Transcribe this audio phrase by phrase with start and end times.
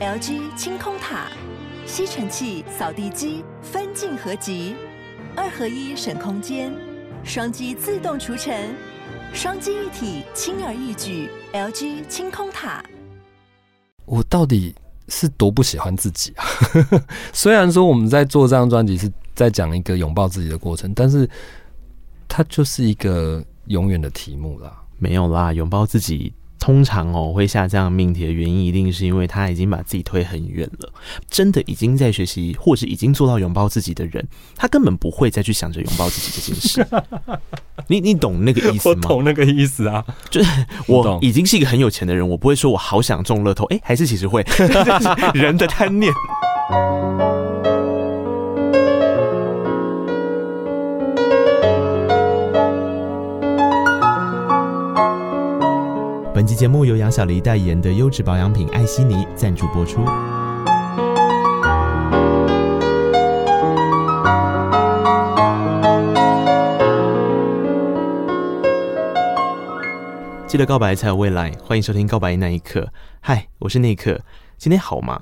[0.00, 1.26] LG 清空塔，
[1.84, 4.74] 吸尘器、扫地机分镜合集，
[5.36, 6.72] 二合一省空间，
[7.22, 8.74] 双击自动除尘，
[9.34, 11.28] 双击一体轻而易举。
[11.52, 12.82] LG 清空塔。
[14.06, 14.74] 我到底
[15.08, 16.46] 是多不喜欢自己啊？
[17.34, 21.28] 虽然说我们在做这张专辑是在讲一个拥抱自己的过程，但是
[22.26, 24.82] 它就是一个永远的题目啦。
[24.96, 26.32] 没有啦，拥抱自己。
[26.60, 30.92] 通常哦，会下这样命题的原因，一定是因为他已经把自己推很远了。
[31.28, 36.86] 真的已经在学习，或是已经做到拥抱自己的人，他根本不会再去想着拥抱自己这件事。
[37.88, 39.00] 你你懂那个意思吗？
[39.02, 44.44] 我懂那个意思啊，就是我已经是一个很有钱的人，我不会说我好想中乐透，哎、欸，还是其实会
[45.34, 46.12] 人的贪念。
[56.40, 60.02] 本期节目由杨小黎代言的优质保养品艾希妮赞助播出。
[70.48, 72.80] 记得告白才有未来，欢迎收听《告白那一刻》。
[73.20, 74.18] 嗨，我是那一刻，
[74.56, 75.20] 今天好吗？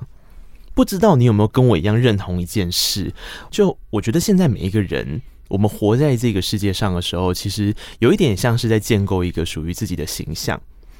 [0.73, 3.13] 不知道你有没有跟我一样认同一件事？
[3.51, 10.57] 就我觉得现在每一个人，我们活在这个世界上的时候，其实有一点像是在建构一个属于自己的形象。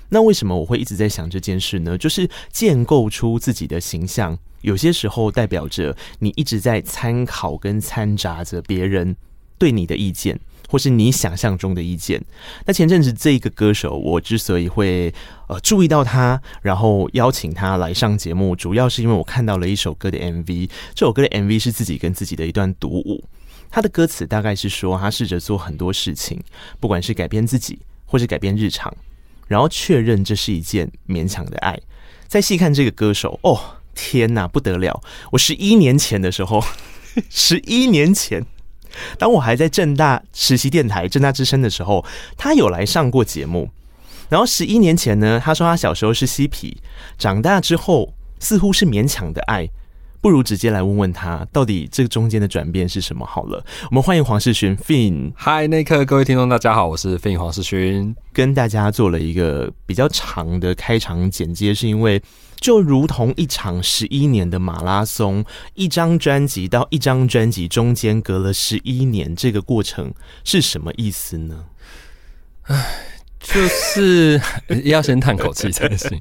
[0.09, 1.97] 那为什么我会一直在想这件事呢？
[1.97, 9.15] 就是建构出自己的形象，有些时候代表着你一直在参考跟掺杂着别人
[9.57, 12.23] 对你的意见，或是你想象中的意见。
[12.65, 15.13] 那前阵子这一个歌手，我之所以会
[15.47, 20.69] 呃注意到他，然后邀请他来上节目，主要是因为我看到了一首歌的 MV。
[20.95, 23.23] 这首歌的 MV 是自己跟自己的一段独舞。
[23.69, 26.41] 他的歌词大概是说，他试着做很多事情，
[26.79, 28.91] 不管是改变自己，或是改变日常。
[29.49, 31.77] 然后确认这是一件勉强的爱。
[32.29, 33.59] 再细看这个歌手，哦，
[33.93, 35.01] 天哪，不得了！
[35.31, 36.63] 我十一年前的时候，
[37.29, 38.45] 十一年前，
[39.17, 42.05] 当我还在正大实习电台正大之声的时候，
[42.37, 43.69] 他有来上过节目。
[44.29, 46.77] 然后十一年前呢，他说他小时候是嬉皮，
[47.17, 49.67] 长大之后似乎是勉强的爱。
[50.21, 53.25] 不如直接来问问他，到底这个中间的转变是什么？
[53.25, 55.31] 好了，我们欢迎黄世勋 Fin。
[55.35, 62.21] 嗨，内克，各位听众，大家好，我是 Fin 黄世勋，跟大家做了一个比较长的开场简介，是因为
[62.59, 70.13] 就如同一场十一年的马拉松，一张专辑到一张专辑中间隔了十一年，这个过程
[70.43, 71.63] 是什么意思呢？
[72.63, 72.85] 唉，
[73.39, 74.41] 就是
[74.83, 76.19] 要先叹口气才行。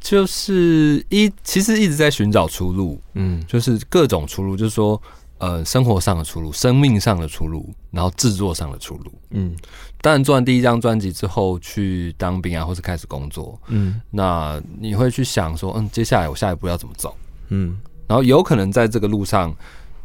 [0.00, 5.00] 就是一，其实一直在寻找出路，嗯，就是各种出路，就是说，
[5.38, 9.54] 呃，生活上的出路，生命上的出路，然后制作上的出路，嗯。
[10.02, 17.14] 当然，做完第一张专辑之后，去当兵啊，或是开始工作，嗯，那你会去想说，嗯，接下来我下一步要怎么走，
[17.50, 19.54] 嗯，然后有可能在这个路上，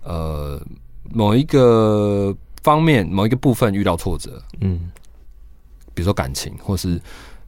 [0.04, 0.62] 呃，
[1.10, 4.92] 某一个方面、某一个部分遇到挫折，嗯，
[5.94, 7.02] 比如说感情或是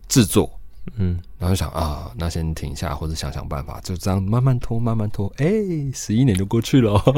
[0.07, 0.49] 制作。
[0.95, 5.47] 嗯，然后想啊，那先停下，或者想想办法，就这样慢慢拖，慢慢拖，哎，
[5.93, 7.03] 十一年就过去了。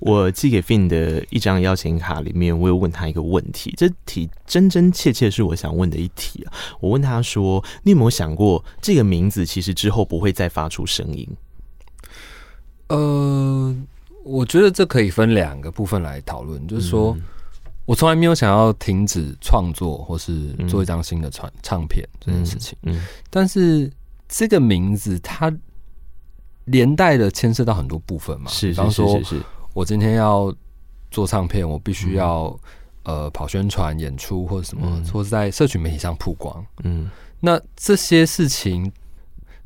[0.00, 6.52] 我寄给 Fin 的一张邀请卡里面，我有问他一个问题，这题真真切切是我想问的一题啊。
[6.80, 11.28] 我问他说：“你有没有想过，这个名字其实之后不会再发出声音？”
[12.88, 13.76] 呃，
[14.24, 17.14] 我觉得这可以分两个部分来讨论，就是说。
[17.16, 17.22] 嗯
[17.86, 22.78] 我从来没有想要停止创作，或是做一张新的唱唱片这件事情。
[22.82, 23.90] 嗯，嗯，但是
[24.28, 25.52] 这个名字它
[26.66, 28.48] 连带的牵涉到很多部分嘛。
[28.48, 29.20] 是，比方说，
[29.72, 30.54] 我今天要
[31.10, 32.56] 做唱片，我必须要
[33.02, 36.64] 呃跑宣传、演出或者什么，或是在社群媒体上曝光。
[36.84, 37.10] 嗯，
[37.40, 38.92] 那这些事情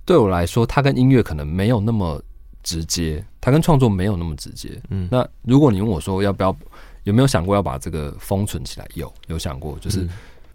[0.07, 2.23] 对我来说，它跟音乐可能没有那么
[2.63, 4.81] 直接，它跟创作没有那么直接。
[4.89, 6.57] 嗯，那如果你问我说要不要？
[7.05, 8.87] 有没有想过要把这个封存起来？
[8.95, 10.07] 有，有想过，就是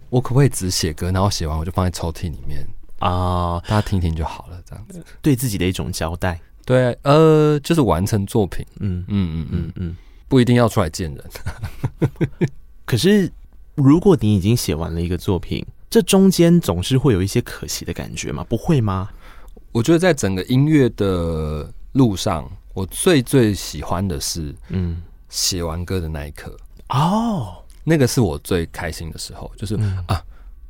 [0.10, 2.64] 我可不可以只写歌，然后写完我就放在抽屉里面
[3.00, 6.40] 啊，大家听听就好了，这样子对自己的一种交代。
[6.66, 8.66] 对，呃，就是完成作品。
[8.80, 9.98] 嗯嗯嗯嗯嗯，
[10.28, 11.26] 不一定要出来见人。
[12.86, 13.32] 可是，
[13.76, 18.44] 如果你已经写完了一个作品，这中间总是会有一些可惜的感觉吗？
[18.50, 19.10] 不会吗？
[19.72, 25.02] 我觉得在整个音乐的路上，我最最喜欢的是，嗯。
[25.30, 26.58] 写完歌的那一刻
[26.90, 30.22] 哦，那个是我最开心的时候，就是、嗯、啊，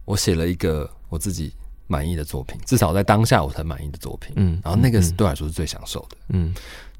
[0.06, 1.53] 我写了一个我自己
[1.88, 6.53] 满意的作品，至少在当下我才满意的作品，嗯，然后那个是对我来说是最享受的，嗯。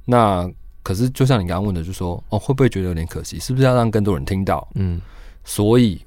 [0.06, 0.50] 那
[0.82, 3.40] 可是就像你刚刚问的，就是说哦，会不会觉得有点可惜？
[3.40, 4.68] 是不是要让更多人听到？
[4.76, 5.00] 嗯，
[5.44, 6.02] 所以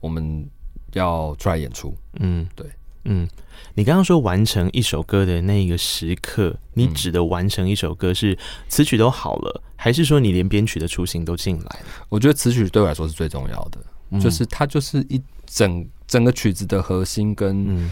[0.00, 0.46] 我们
[0.92, 2.66] 要出来演出，嗯，对。
[3.04, 3.26] 嗯，
[3.74, 8.36] 你刚刚说完成一首歌的那个时刻，你指的完成一首歌是
[8.68, 11.86] 词曲都好了，还是说你连编曲的雏形都进来了？
[12.08, 13.78] 我觉得词曲对我来说是最重要的，
[14.10, 17.88] 嗯、就是它就是一整整个曲子的核心跟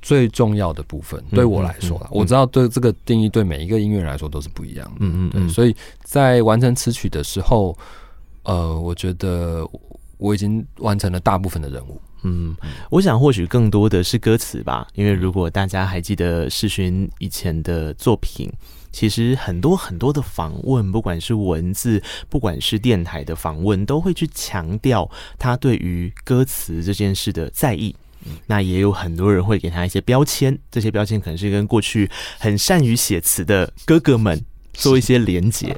[0.00, 1.22] 最重要的部分。
[1.30, 4.96] 对我来说，我知道对这个定义对每一个音乐人来说都是不一样的。
[5.00, 7.76] 嗯嗯嗯，所以在完成词曲的时候，
[8.44, 9.68] 呃，我觉得
[10.18, 12.00] 我已经完成了大部分的任务。
[12.22, 12.56] 嗯，
[12.90, 18.50] 我想或许更多的是歌词吧，因为如果大家还记得世勋以前的作品，
[18.90, 25.08] 其实很多很多的访问，不管是文字，不管是电台的访问，都会去强调
[25.38, 27.94] 他对于歌词这件事的在意。
[28.46, 34.42] 那也有很多人会给他一些标签，这些标签可能是跟过去很善于写词的哥哥们
[34.72, 35.76] 做一些连结。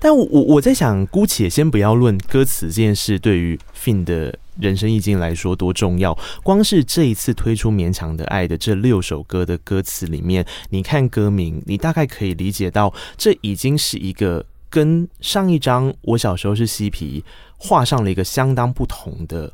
[0.00, 6.16] 但我我在想，姑且先不要论歌词这件事对于 Fin 的人生意境来说多重要。
[6.42, 17.22] 光是这一次推出《勉强的爱》的这六首歌的歌词里面，你看歌名，你大概可以理解到，这已经是一个跟上一张我小时候是嬉皮
[17.58, 19.52] 画上了一个相当不同的。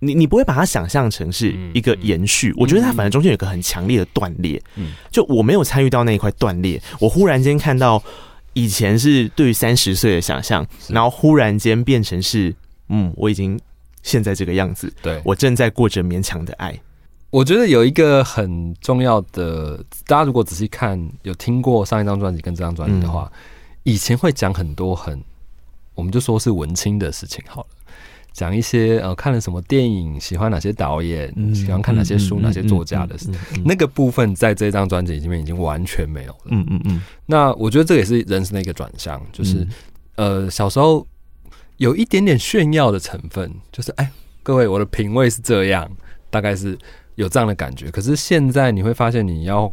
[0.00, 4.60] 你你不会把它想象成是一个延续，我觉得它反正中间有一个很强烈的断裂。
[5.10, 8.02] 就我没有参与到那一块断裂，我忽然间看到。
[8.54, 12.52] 以前是对于三十岁的想象，然后忽然间变成是，
[12.88, 13.60] 嗯，我已经
[14.02, 16.78] 现在这个样子，对，我正在过着勉强的爱。
[17.30, 23.38] 我觉得有一个很重要的，大家如果仔细看，有听过上一张专辑跟这张专辑的话，嗯、
[23.82, 25.22] 以前会讲很多很，
[25.94, 27.68] 我们就说是文青的事情好了。
[28.32, 33.28] 讲一些呃，看了什么电影，喜欢哪些导演，嗯、喜欢看哪些书，嗯、哪些作家的事，
[33.64, 36.38] 那个部分在这张专辑里面已经完全没有了。
[36.46, 37.02] 嗯嗯嗯。
[37.26, 39.66] 那我觉得这也是人生的一个转向，就是、
[40.16, 41.04] 嗯、呃，小时候
[41.78, 44.12] 有一点点炫耀的成分，就是哎，
[44.44, 45.90] 各位，我的品味是这样，
[46.30, 46.78] 大概是
[47.16, 47.90] 有这样的感觉。
[47.90, 49.72] 可是现在你会发现，你要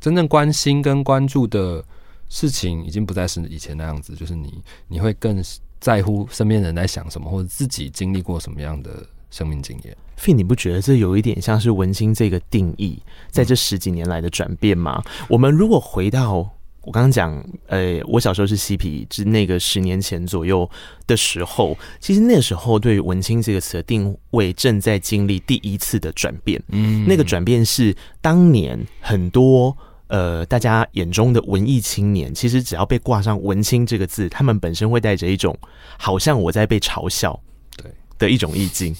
[0.00, 1.84] 真正关心跟关注的
[2.28, 5.40] 事情，已经不再是以前那样子，就是你你会更。
[5.80, 9.96] 在乎身边人在想什么，或者自己经历过什么样的生命经验。
[10.18, 15.02] Fin，你不觉得这有一点像是文青这个定义，在这十几年来的转变吗？
[15.26, 16.46] 我们如果回到
[16.90, 20.68] 我刚刚讲，呃，我小时候是嬉皮，是那个十年前左右
[21.06, 26.60] 的时候，其实那个时候对于文青这个词的定位正在经历第一次的转变。
[26.70, 29.76] 嗯，那个转变是当年很多。
[30.08, 35.56] 呃，大家眼中的文艺青年，其实只要被挂上“文青”这个字，他们本身会带着一种
[35.96, 37.40] 好像我在被嘲笑，
[37.76, 37.88] 对
[38.18, 38.92] 的一种意境。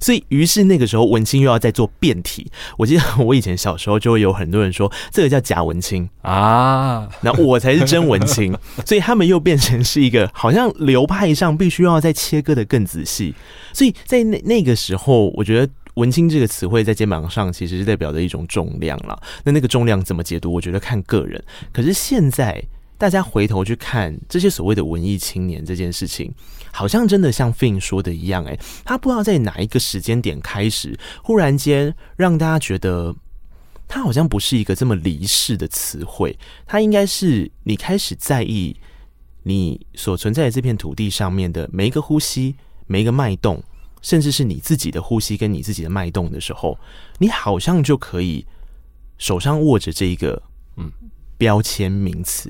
[0.00, 2.50] 所以，于是那个时候，文青又要再做变体。
[2.76, 8.56] 我记得 我以前小时候就会有很多人说，这个叫假文青啊，那我才是真文青。
[8.84, 13.34] 所以他们又变成是一个好像流派上必须要再切割的更仔细。
[13.72, 15.72] 所以在那那个时候，我觉得。
[15.94, 19.20] 文青这个词汇在肩膀上其实是代表着一种重量了。
[19.42, 20.52] 那那个重量怎么解读？
[20.52, 21.42] 我觉得看个人。
[21.72, 22.62] 可是现在
[22.96, 26.32] 大家回头去看这些所谓的文艺青年这件事情，
[26.72, 33.14] 好像真的像 Fin 说的一样，诶，他不知道在哪一个时间点开始，忽然间让大家觉得
[33.86, 38.76] 他好像不是一个这么离世的词汇，他应该是你开始在意
[39.42, 42.54] 你所存在的这片土地上面的每一个呼吸，
[42.86, 43.62] 每一个脉动。
[44.00, 46.78] 甚至是你自己的呼吸跟你自己的脉动的时候，
[47.18, 48.46] 你好像就可以
[49.18, 50.40] 手上握着这一个
[50.76, 50.88] 嗯
[51.36, 52.48] 标签名词。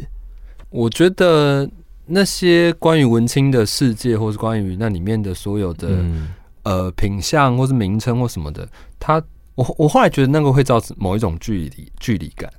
[0.69, 1.67] 我觉得
[2.09, 6.29] 那些关于文青的世界，或是关于那里面的所有的、嗯、
[6.63, 9.23] 呃品相，或是名称或什么的，他
[9.55, 12.53] 我我后来觉得那个会造成某一种距离距离感。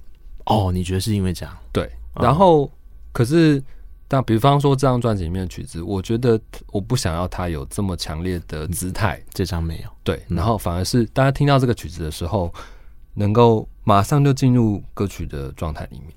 [0.45, 1.57] 哦，你觉得是因为这样？
[1.71, 2.69] 对，然后、嗯、
[3.11, 3.61] 可是。
[4.11, 6.41] 但比方说这张专辑里面的曲子，我觉得
[6.71, 9.21] 我不想要它有这么强烈的姿态。
[9.35, 9.89] 这张没有。
[10.03, 12.51] 对，然后反而是大家听到这个曲子的时候，
[13.13, 16.09] 能够马上就进入歌曲的状态里面。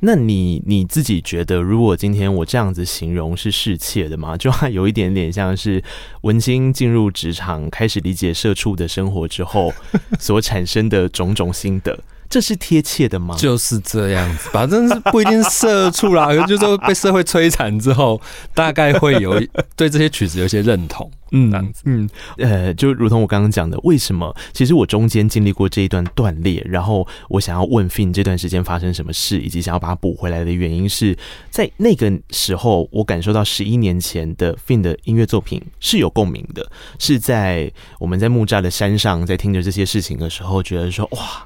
[0.00, 4.36] 那你你自己觉得，如果今天我这样子形容是侍妾的吗？
[4.40, 5.82] 就还有一点点像是
[6.22, 9.72] 文青进入职场，开始理解社畜的生活之后
[10.18, 11.98] 所产生的种种心得。
[12.30, 13.34] 这是贴切的吗？
[13.36, 18.20] 就是这样子，反正是不一定是社畜啦，就是说被社会摧残之后，
[18.54, 19.36] 大概会有
[19.74, 22.08] 对这些曲子有一些认同，嗯，这样子，嗯，
[22.38, 24.32] 呃，就如同我刚刚讲的，为什么？
[24.52, 31.18] 其实我中间经历过这一段断裂，然后我想要问 Fin 这段时间发生什么事，以及想要把它补回来的原因是
[31.50, 36.70] 在那个时候，我感受到十一年前的 Fin 的音乐作品是有共鸣的，
[37.00, 41.44] 是在我们在木栅的山上，在听着这些事情的时候，觉得说哇。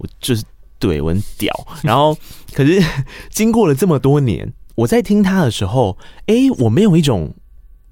[0.00, 0.42] 我就是
[0.78, 1.54] 对我很屌，
[1.84, 2.16] 然后
[2.52, 2.82] 可是
[3.30, 7.32] 经过了这么多年，我在听他的时候，哎，我没有一种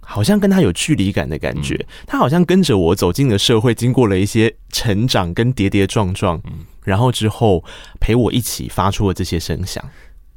[0.01, 6.41] 好像跟他有距离感的感觉，他好像跟着我走进了社会，经过了一些成长跟跌跌撞撞，
[6.83, 7.63] 然后之后
[8.01, 9.85] 陪我一起发出了这些声响。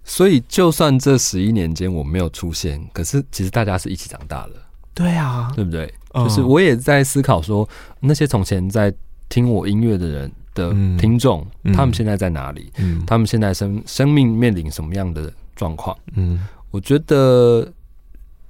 [0.04, 4.54] 所以，就算这十一年间我没有出现，可是其实大家是一起长大的。
[4.94, 5.94] 对啊，对不对？
[6.16, 7.68] 就是我也在思考说，
[8.02, 8.94] 那些从前在
[9.30, 12.72] 听我音乐的人的听众，他们现在在哪里？
[13.06, 15.98] 他们现在生生命面临什么样的状况？
[16.14, 17.72] 嗯，我觉得。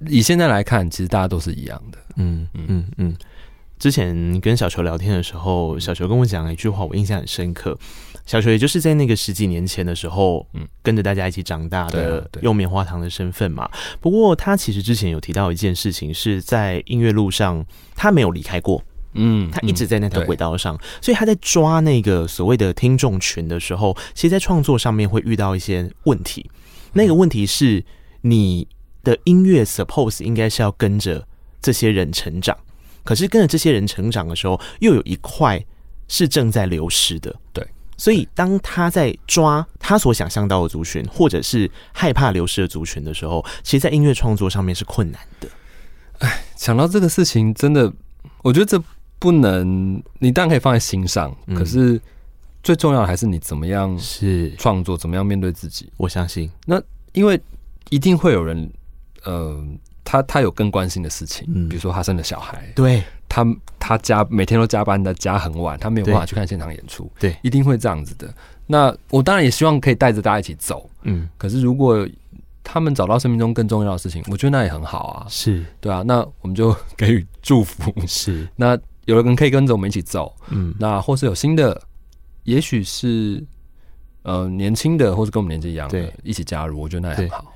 [0.08, 1.98] 以现在来看，其实大家都是一样的。
[2.16, 3.16] 嗯嗯嗯。
[3.78, 7.78] 之前跟小球聊天的时候，小球跟我讲了一句话，我印象很深刻。
[8.26, 13.70] 小球也就是在那个十几年前的时候，嗯，跟着大家一起长大的，用棉花糖的身份嘛。
[14.00, 18.82] 不过他其实之前有提到一件事情，是在音乐路上他没有离开过。
[19.14, 26.50] 嗯，他一直在那条轨道上，所以他在抓那个所谓的听众群的时候，其实，在创作上面会遇到一些问题。
[26.92, 27.84] 那个问题是
[28.20, 28.66] 你。
[29.04, 31.26] 的音乐 suppose 应该是要跟着
[31.60, 32.56] 这些人成长，
[33.02, 35.60] 可是跟着这些人成长的时候，又有一块
[36.06, 37.34] 是正在流失的。
[37.52, 37.66] 对，
[37.96, 45.48] 所以当他在抓他所想象到的族群，或者是害怕流失的族群的时候，其实，在音乐创作上面是困难的。
[46.20, 47.92] 哎，想到这个事情，真的，
[48.44, 48.80] 我觉得这
[49.22, 52.00] 不能，你当然可以放在心上，嗯、可是
[52.62, 54.50] 最重要的还是你怎么样是。
[54.56, 55.90] 创作，怎么样面对自己。
[55.96, 57.40] 我相信，那因为
[57.90, 58.68] 一定会有人。
[59.24, 59.64] 呃，
[60.02, 63.46] 他他有更关心的事情，嗯，比如说他生了小孩，对，他
[63.78, 68.34] 他加每天都加班的加很晚，他没有办法去看现场演出，对，一定会这样子的。
[68.66, 72.04] 那我当然也希望可以带着大家一起走，嗯，可是如果
[72.64, 75.64] 他们找到生命中更重要的事情，我觉得那也很好啊，是。
[75.80, 78.48] 对啊，那我们就给予祝福，是。
[78.56, 81.80] 那有的人可以跟着我们一起走，嗯，那或是有新的，
[82.44, 83.42] 也许是
[84.22, 87.52] 呃年轻的，或是跟我们年纪一样的，一起加入，我觉得那也很好。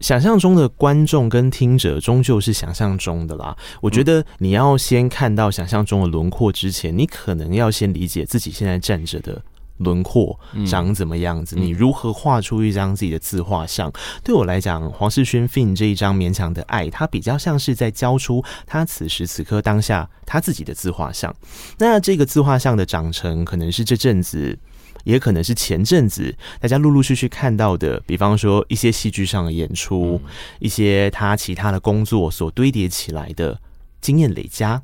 [0.00, 3.56] 想象中的观众跟听者终究是想象中的啦。
[3.80, 9.40] 我觉得你要先看到想象中的轮廓之前，你可能要先理解自己现在站着的
[9.82, 11.56] 轮廓长怎么样子。
[11.56, 13.92] 你如何画出一张自己的自画像？
[14.22, 21.34] 对我来讲，黄世勋 Fin 这一张勉强的爱，他比较像是在交出他此时此刻当下他自己的自画像。
[21.78, 24.58] 那这个自画像的长成，可能是这阵子。
[25.04, 30.20] 也可能是前阵子大家陆陆续续看到的，比方说一些戏剧上的演出，
[30.60, 33.60] 一些他其他的工作所堆叠起来的
[34.00, 34.80] 经验累加，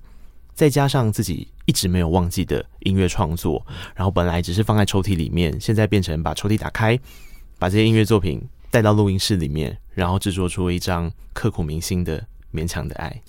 [0.54, 3.62] 再加上自己一直没有忘记的音乐创作，
[3.94, 6.98] 然后本来只是放在抽屉里面，现在变成把抽屉打开，
[7.58, 13.22] 把这些音乐作品带到录音室里面，然后制作出一张刻骨铭心的勉强的爱，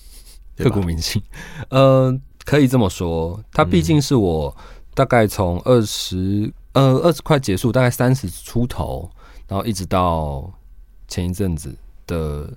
[0.56, 1.22] 刻骨铭心，
[1.68, 4.56] 呃，可以这么说，它毕竟是我
[4.94, 6.52] 大概从二十。
[6.74, 9.10] 呃，二十快结束，大概三十出头，
[9.48, 10.50] 然后一直到
[11.08, 12.48] 前一阵子的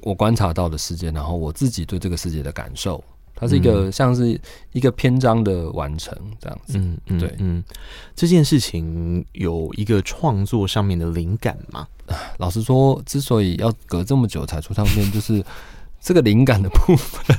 [0.00, 3.02] 我观察到的世界，然后我自己对这个世界的感受，
[3.34, 4.40] 它是一个像是
[4.72, 6.78] 一个篇章的完成这样子。
[6.78, 7.62] 嗯嗯，对，嗯，
[8.14, 11.86] 这件事情有一个创作上面的灵感吗？
[12.38, 15.44] 老实说，之所以要隔这么久才出唱片，就是
[16.00, 17.36] 这个灵感的部分，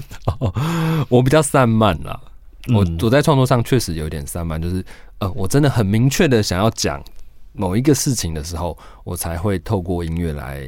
[1.08, 2.20] 我比较散漫啦。
[2.74, 4.84] 我我在创作上确实有点散漫，就是
[5.20, 7.00] 呃，我真的很明确的想要讲
[7.54, 10.68] 某一个事情的时候，我才会透过音乐来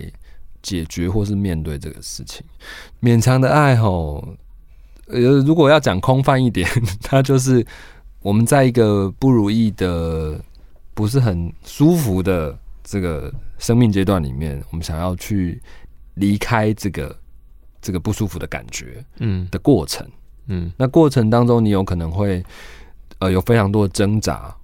[0.61, 2.45] 解决或是面对这个事情。
[3.01, 4.23] 勉强的爱吼，
[5.07, 6.67] 呃，如果要讲空泛一点，
[7.01, 7.65] 它就是
[8.21, 10.39] 我们在一个不如意的、
[10.93, 15.61] 不是很舒服的这个生命阶段里面，我们想要去
[16.15, 17.15] 离开这个
[17.81, 20.05] 这个不舒服的感觉，嗯，的过程。
[20.47, 22.43] 嗯，那过程当中，你有可能会，
[23.19, 24.55] 呃，有非常多的挣扎，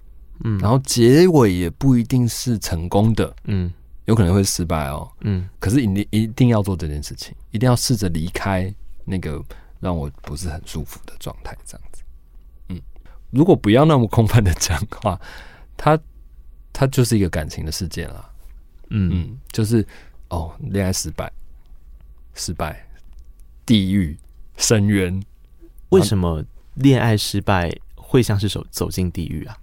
[0.42, 3.70] 嗯，然后结尾也不一定是成功的，嗯，
[4.06, 8.74] 有可能会失败哦，嗯，可是你一定要做这件事情，一定要试着离开
[9.04, 9.38] 那个
[9.84, 12.02] 让我不是很舒服的状态，这样子，
[12.70, 12.80] 嗯，
[13.30, 15.20] 如果不要那么空泛的讲话，
[15.76, 15.98] 它
[16.72, 18.30] 它就是一个感情的事件啦，
[18.88, 19.86] 嗯嗯，就是
[20.30, 21.30] 哦，恋爱失败，
[22.32, 22.82] 失败，
[23.66, 24.18] 地狱，
[24.56, 25.22] 深渊。
[25.90, 26.42] 为什么
[26.76, 29.58] 恋爱失败会像是走走进地狱啊？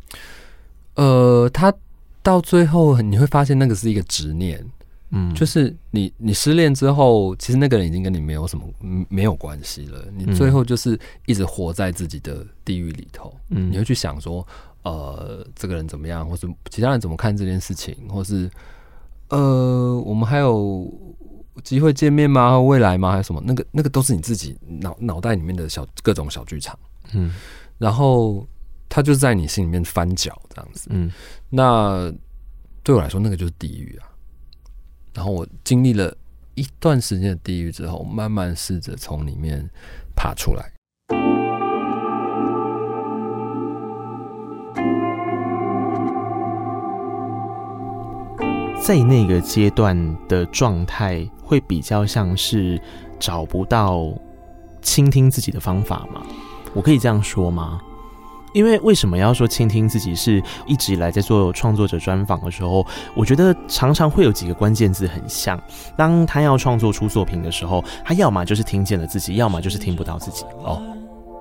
[0.94, 1.74] 呃，他
[2.22, 4.64] 到最后你会发现那个是一个执念，
[5.12, 8.66] 嗯，就是你你失恋之后，其实那个人已经跟你没有什么
[9.10, 14.46] 没有关系了，你最后就是一直活在自己的地狱里头，嗯，你会去想说，
[14.84, 18.50] 呃，这个人怎么样，或是其他人怎么看这件事情，或是
[19.30, 20.92] 呃，我们还有。
[21.66, 22.58] 机会见面吗？
[22.60, 23.12] 未来吗？
[23.12, 23.44] 还是什么？
[23.46, 26.80] 那个那个都是你自己脑脑袋里面的小各种小剧场，
[27.14, 27.30] 嗯，
[27.78, 28.48] 然后
[28.88, 31.12] 他就在你心里面翻搅这样子，嗯，
[31.50, 32.12] 那
[32.84, 34.08] 对我来说，那个就是地狱啊。
[35.14, 36.16] 然后我经历了
[36.56, 39.70] 一段时间的地狱之后，慢慢试着从里面
[40.16, 40.72] 爬出来。
[48.82, 52.82] 在那个阶段的状态，会比较像是
[53.20, 54.12] 找不到
[54.82, 56.26] 倾听自己的方法吗？
[56.74, 57.80] 我可以这样说吗？
[58.54, 60.16] 因为为什么要说倾听自己？
[60.16, 65.60] 是一直以来在做创作者专访的时候，我觉得常常会有几个关键字很像。
[65.98, 70.44] 当他要创作出作品的时候，他要么就是听见了自己，要么就是听不到自己。
[70.64, 70.82] 哦。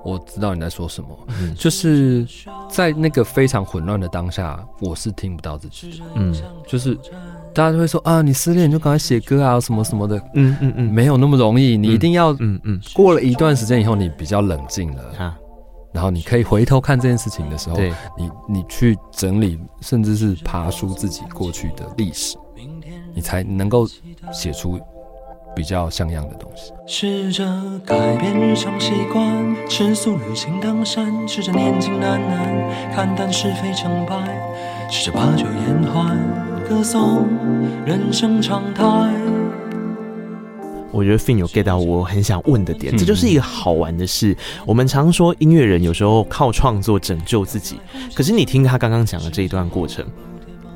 [0.02, 2.26] 我知道你在说什么，嗯，就是
[2.70, 6.34] 在那个非常混乱的当下，我是听不到自己，嗯，
[6.66, 6.94] 就是
[7.52, 15.36] 大家就会说啊，你失恋就赶快写歌啊，什么什么的，嗯嗯嗯，没有那么容易，你一定要，嗯嗯，过了一段时间以后，你比较冷静了，啊，
[15.92, 17.76] 然后你可以回头看这件事情的时候，
[18.16, 22.36] 你你去整理，甚至是爬梳自己过去的历史，
[23.14, 23.86] 你才能够
[24.32, 24.78] 写出。
[25.52, 26.72] 比较像样的东西。
[26.86, 27.44] 试着
[27.84, 34.14] 改变日常习惯，吃素旅行登山，试着年轻难难，看淡是非成败，
[34.88, 36.16] 试着把酒言欢，
[36.68, 37.26] 歌颂
[37.84, 39.39] 人生常态。
[40.92, 44.36] 我觉得 Fin 有 get 到我很想问的点，这就是一个好玩的事。
[44.66, 47.80] 我们常说音乐人有时候靠创作拯救自己，
[48.14, 50.04] 可是你听他刚刚讲的这一段过程，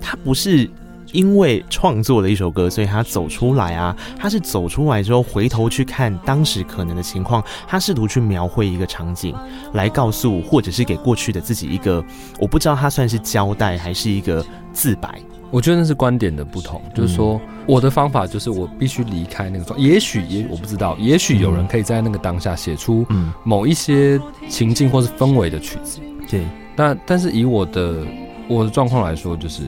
[0.00, 0.70] 他不是。
[1.12, 9.32] 因为创作了一首歌，所以他走出来啊，他是走出来之后回头去看当时可能的情况，他试图去描绘一个场景，
[9.74, 12.04] 来告诉或者是给过去的自己一个，
[12.40, 15.20] 我不知道他算是交代还是一个自白。
[15.54, 23.06] 我觉得那是观点的不同，就是说我的方法就是我必须离开那个状，也许也我不知道，也许有人可以在那个当下写出
[23.44, 26.00] 某一些情境或是氛围的曲子。
[26.28, 26.44] 对，
[26.74, 28.04] 那但是以我的
[28.48, 29.62] 我的状况来说，就是。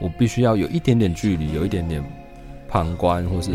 [0.00, 2.04] 我必须要有一点点距离，有一点点
[2.68, 3.52] 旁观，或是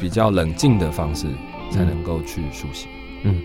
[0.00, 1.26] 比较冷静的方式，
[1.70, 2.88] 才能够去书写。
[3.22, 3.40] 嗯，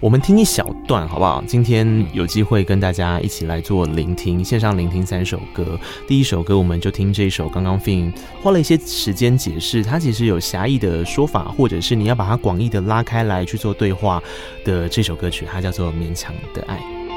[0.00, 1.42] 我们听一小段好不好？
[1.44, 5.78] 今天有机会跟大家一起来做聆听，线上聆听三首歌。
[6.06, 7.48] 第一首歌，我们就听这一首。
[7.48, 14.22] 刚刚 Fin 花了一些时间解释，它其实有狭义的说法，或者是你要把它广义的拉开来去做对话
[14.64, 16.76] 的这首歌曲，它叫做《勉强的爱》。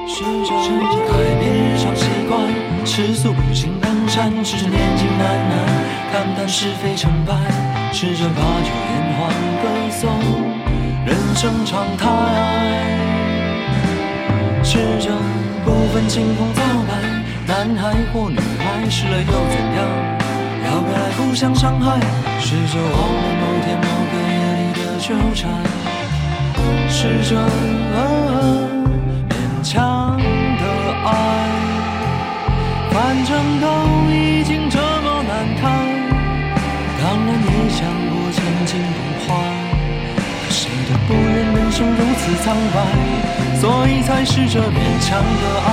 [0.09, 0.49] 试着
[1.05, 2.51] 改变日常习惯，
[2.83, 5.53] 吃素旅行登山，试着年纪难难，
[6.11, 7.35] 看淡是非成败，
[7.93, 9.29] 试着把酒言欢，
[9.61, 10.40] 歌颂人
[11.35, 12.07] 生常态。
[14.63, 15.11] 试着
[15.65, 16.91] 不分青红皂白，
[17.47, 19.79] 男孩或女孩，失了又怎样？
[20.65, 21.99] 要不要来互相伤害？
[22.39, 25.39] 试着忘了某天某个夜里的纠缠，
[26.89, 27.31] 试着。
[27.39, 27.39] 啊
[29.63, 30.63] 强的
[31.05, 31.09] 爱，
[32.89, 33.29] 反正
[33.61, 33.65] 都
[34.11, 35.61] 已经这么难堪，
[36.99, 39.70] 当然也想过曾经不换，可谁都
[41.07, 42.77] 不愿人生如此苍白，
[43.59, 45.69] 所以才试着勉强的爱。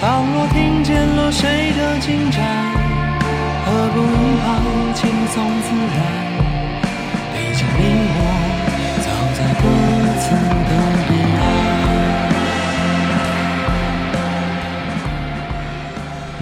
[0.00, 2.38] 当我听见了谁的进展，
[3.64, 4.44] 何不一拍
[4.94, 5.96] 轻松自然？
[7.32, 7.80] 毕竟你
[8.18, 8.21] 我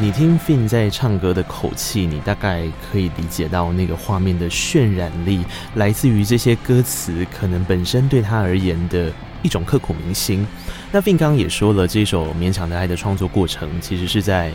[0.00, 10.46] 你听 Fin 在唱歌的口气，你大概可以理解到那个画面的渲染力，来自于这些歌词可能本身对他而言的一种刻骨铭心。
[10.90, 14.50] 那 Fin 刚刚也说了，这首《勉强的爱》的创作过程，其实是在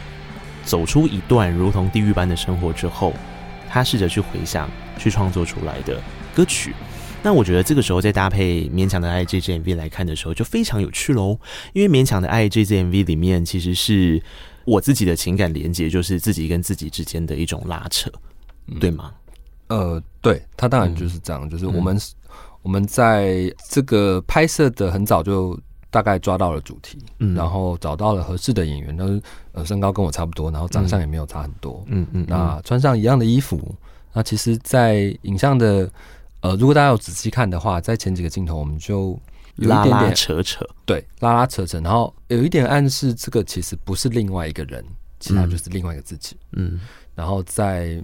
[0.64, 3.14] 走出一段如同地狱般的生活之后，
[3.70, 6.02] 他试着去回想、去创作出来的
[6.34, 6.74] 歌曲。
[7.22, 11.38] 那我觉得这个时候再搭配《勉强的爱》这支 MV 来看的时候，就非常有趣喽。
[11.74, 14.24] 因为《勉强的爱》这支 MV 里面其实是。
[14.66, 18.12] 我自己的情感连接就是自己跟自己之间的一种拉扯，
[18.80, 19.14] 对吗？
[19.68, 22.00] 呃，对，他当然就是这样，就是我们
[22.62, 29.22] 我们在这个拍摄的很早就大概抓到了主题，嗯，然后找到了合适的演员，都是
[29.54, 33.74] 呃身高跟我差不多，然后长相也没有差很多，嗯嗯，那穿上一样的衣服，
[34.14, 35.90] 那其实，在影像的
[36.42, 39.20] 呃，如果大家有仔细看的话，在前几个镜头我们就。
[39.58, 44.84] 有一点点拉拉扯扯，对，拉拉扯扯，然后有一点暗示，这个其实不是另外一个人，
[45.20, 46.36] 其他就是另外一个自己。
[46.52, 46.80] 嗯，
[47.14, 48.04] 然后在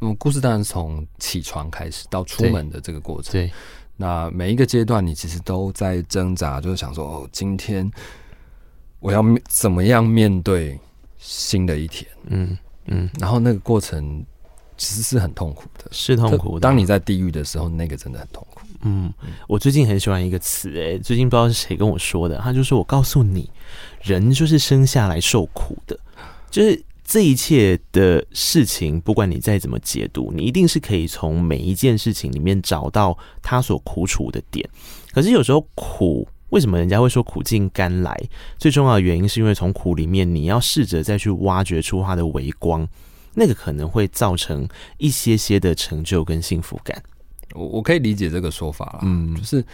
[0.00, 3.52] 嗯，故事当然从起床开始到出门的这个过程，对，
[3.96, 7.88] 那每一个阶段你其实都在挣扎，就是想说，哦，今天
[8.98, 10.78] 我要怎么样面对
[11.18, 12.10] 新的一天？
[12.26, 14.24] 嗯嗯，然后那个过程
[14.76, 16.60] 其实是很痛苦的，是痛苦的。
[16.60, 18.63] 当你在地狱的时候，那个真的很痛苦。
[18.86, 19.12] 嗯，
[19.48, 23.50] 我最近很喜欢一个词，哎，最近不知道是谁跟我说的，他就说：“我告诉你，
[24.02, 25.98] 人就是生下来受苦的，
[26.50, 34.68] 就是这一切的事情，不管你再怎么解读，你一定是可以从每一件事情里面找到他所苦楚的点。
[35.12, 38.14] 可是有时候苦，为什么人家会说苦尽甘来？
[38.58, 42.86] 最重要的原因是因为从苦里面，你要试着再去挖掘出它的微光，
[43.34, 44.68] 那个可能会造成
[44.98, 47.02] 一些些的成就跟幸福感。
[47.54, 49.64] 我我可以理解这个说法啦，嗯，就是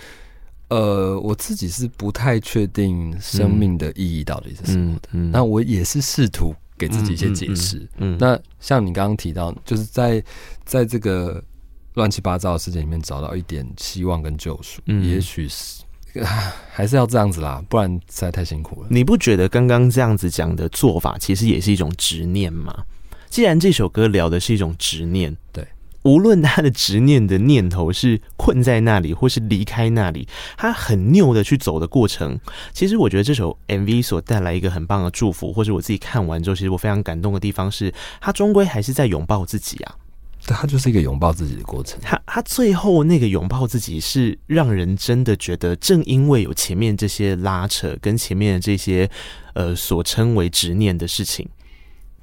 [0.68, 6.54] 呃，我自己是不太确定生命的意义到底是什么的，嗯，嗯，那我也是试图。
[6.80, 7.86] 给自己一些解释。
[7.98, 10.24] 嗯，那像你刚刚提到，就是在
[10.64, 11.44] 在这个
[11.92, 15.82] 乱七八糟的世界里面找到一点希望跟救赎，嗯，也许是
[16.70, 18.88] 还是要这样子啦，不然实在太辛苦了。
[18.90, 22.74] 你不觉得刚刚这样子讲的做法，其实也是一种执念吗？
[23.28, 25.62] 既然这首歌聊的是一种执念，对。
[26.02, 32.40] 无论他的执念的念头是困在那里，或是离开那里，他很拗的去走的过程，
[32.72, 39.94] 其实我觉得这首 MV 所带来一个很棒的祝福，或者我自己看完之后，其实我非常感动的地方是，他终归还是在拥抱自己啊。
[40.46, 42.00] 对，他就是一个拥抱自己的过程。
[42.00, 49.06] 他他最后那个拥抱自己，是让人真的觉得，正因为有前面这些拉扯，跟前面的这些
[49.52, 51.46] 呃所称为执念的事情，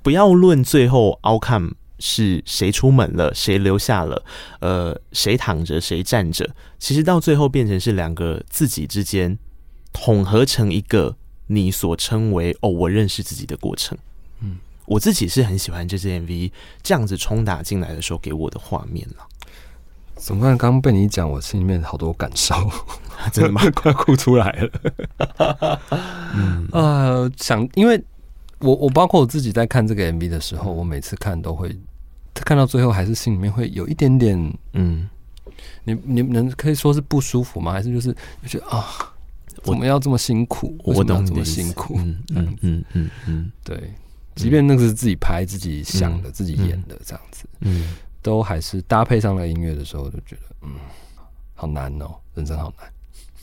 [0.01, 1.73] 不要论最后 outcome。
[1.99, 4.23] 是谁出门了，谁留下了？
[4.59, 6.49] 呃，谁躺着，谁站着？
[6.77, 9.37] 其实到最后变成是两个自己之间
[9.91, 11.15] 统合成一个
[11.47, 13.97] 你所称为“哦，我认识自己的过程”。
[14.41, 16.51] 嗯，我自己是很喜欢这支 MV
[16.83, 19.27] 这样子冲打进来的时候给我的画面了。
[20.15, 20.57] 怎么看？
[20.57, 22.55] 刚刚被你讲，我心里面好多感受，
[23.33, 23.61] 真的吗？
[23.75, 25.79] 快哭出来了。
[26.35, 28.03] 嗯呃，想因为。
[28.59, 31.75] 我我包括我自己在看这个 MV 的时候，我每次看都会
[32.33, 34.37] 看到最后，还是心里面会有一点点，
[34.73, 35.07] 嗯，
[35.83, 37.71] 你你能可以说是不舒服吗？
[37.71, 38.85] 还是就是就觉得啊，
[39.65, 40.75] 我们要这么辛苦？
[40.83, 43.93] 我懂这么辛苦，嗯嗯嗯嗯嗯，对，
[44.35, 50.71] 即便那个是自己拍、自己想的、自己演的这样子，嗯，都还是搭配上了音乐的时候，就觉得嗯，
[51.53, 52.87] 好难哦，人生好难。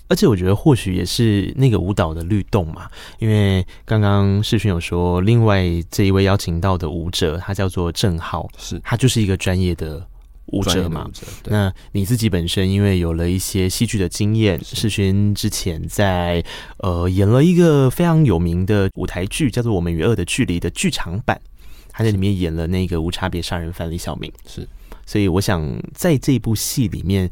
[0.06, 2.88] 而且我觉得或许也是那个舞蹈的律动嘛，
[3.18, 10.06] 因为刚刚世勋有说，另外这一位邀请到的舞者，他叫做郑浩，是他就是一个专业的
[10.46, 11.10] 舞者嘛。
[11.46, 16.44] 那你自己本身因为有了一些戏剧的经验，世勋之前在
[16.76, 21.40] 呃演了一个非常有名的舞台剧，叫做《我们与恶的距离》的剧场版，
[21.88, 24.30] 他在里面演了那个无差别杀人犯李小明。
[24.46, 24.68] 是，
[25.06, 27.30] 所以我想在这部戏里面。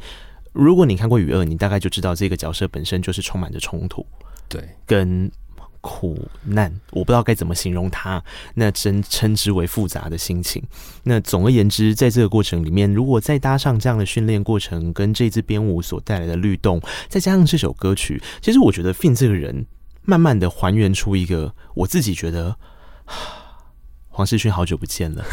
[0.52, 4.06] 如果你看过《雨恶》，你大概就知道这个角色本身就是充满着冲突，
[4.48, 5.30] 对，跟
[5.80, 8.22] 苦难，我不知道该怎么形容他，
[8.54, 10.62] 那真称之为复杂的心情。
[11.02, 19.66] 那总而言之，在这个过程里面，如果再搭上这样的训练过程，跟这支编舞所带来的律动，再加上这首歌曲，其实我觉得 Fin 这个人，
[20.02, 22.54] 慢慢的还原出一个我自己觉得
[24.08, 25.24] 黄世勋好久不见了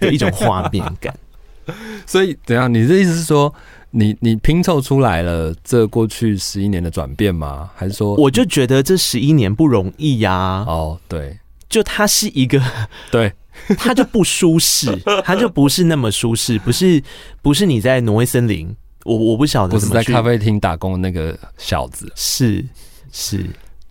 [0.00, 1.16] 的一种画面感。
[2.06, 2.72] 所以，怎样？
[2.72, 3.54] 你的意思是说？
[3.94, 7.70] 你你拼凑出来了这过去十一年的转变吗？
[7.76, 10.64] 还是说，我就觉得这十一年不容易呀、啊。
[10.66, 12.60] 哦，对，就他是一个，
[13.12, 13.32] 对，
[13.76, 17.02] 他就不舒适， 他就不是那么舒适，不是
[17.42, 18.74] 不是你在挪威森林，
[19.04, 22.64] 我我不晓得，不是在咖啡厅打工的那个小子，是
[23.12, 23.44] 是，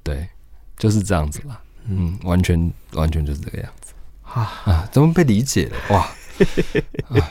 [0.04, 0.28] 对，
[0.78, 1.62] 就是这样子啦。
[1.88, 4.90] 嗯，完全完全就是这个样子啊啊！
[4.92, 5.78] 怎么被理解了？
[5.90, 6.10] 哇！
[7.20, 7.30] 啊！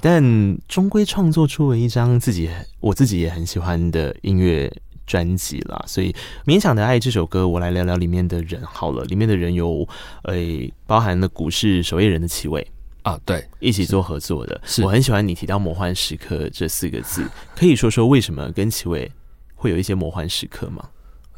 [0.00, 2.48] 但终归创作出了一张自己
[2.80, 4.72] 我自己也很喜欢的音乐
[5.06, 5.84] 专辑啦。
[5.86, 6.14] 所以
[6.46, 9.04] 勉强的爱这首歌，我来聊聊里面的人好了。
[9.04, 9.86] 里面的人有
[10.22, 12.66] 诶、欸，包含了股市守夜人的齐伟
[13.02, 14.58] 啊，对，一起做合作的。
[14.64, 19.12] 是我很喜欢你提到魔幻时刻这四个字，可以说说为什么跟齐伟
[19.54, 20.88] 会有一些魔幻时刻吗？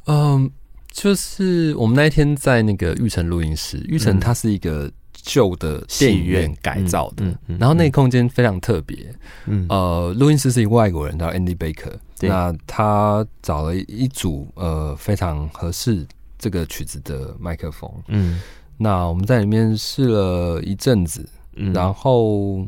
[0.07, 0.49] 嗯，
[0.93, 4.89] 就是我们那一天在那个玉成录音室，玉成他是一个。
[5.23, 9.15] 旧的电影院改造的，嗯嗯嗯、然后那个空间非常特别。
[9.47, 11.93] 嗯，呃，录音师是一个外国人，叫 Andy Baker。
[12.23, 16.07] 那他找了一组呃非常合适
[16.39, 17.91] 这个曲子的麦克风。
[18.09, 18.41] 嗯，
[18.77, 22.67] 那我们在里面试了一阵子，嗯、然后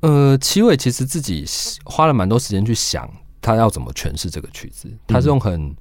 [0.00, 1.44] 呃，齐伟其实自己
[1.84, 4.88] 花了蛮多时间去想他要怎么诠释这个曲子。
[5.06, 5.74] 他是用很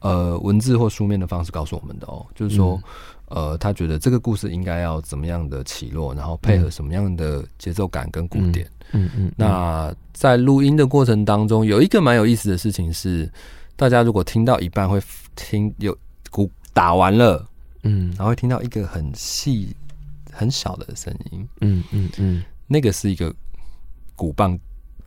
[0.00, 2.80] 呃文字或书面的方式告诉我们的哦，就是说。
[3.28, 8.70] 嗯呃，他觉得这个故事应该要怎么样的起落，然后配合什么样的节奏感跟鼓点。
[8.92, 9.32] 嗯嗯。
[9.36, 13.28] 那在录音的过程当中，有一个蛮有意思的事情是，
[13.74, 15.02] 大家如果听到一半会
[15.34, 15.96] 听有
[16.30, 17.44] 鼓打完了，
[17.82, 19.74] 嗯，然后会听到一个很细
[20.32, 21.48] 很小的声音。
[21.60, 23.34] 嗯嗯嗯，嗯嗯那个是一个
[24.14, 24.56] 鼓棒，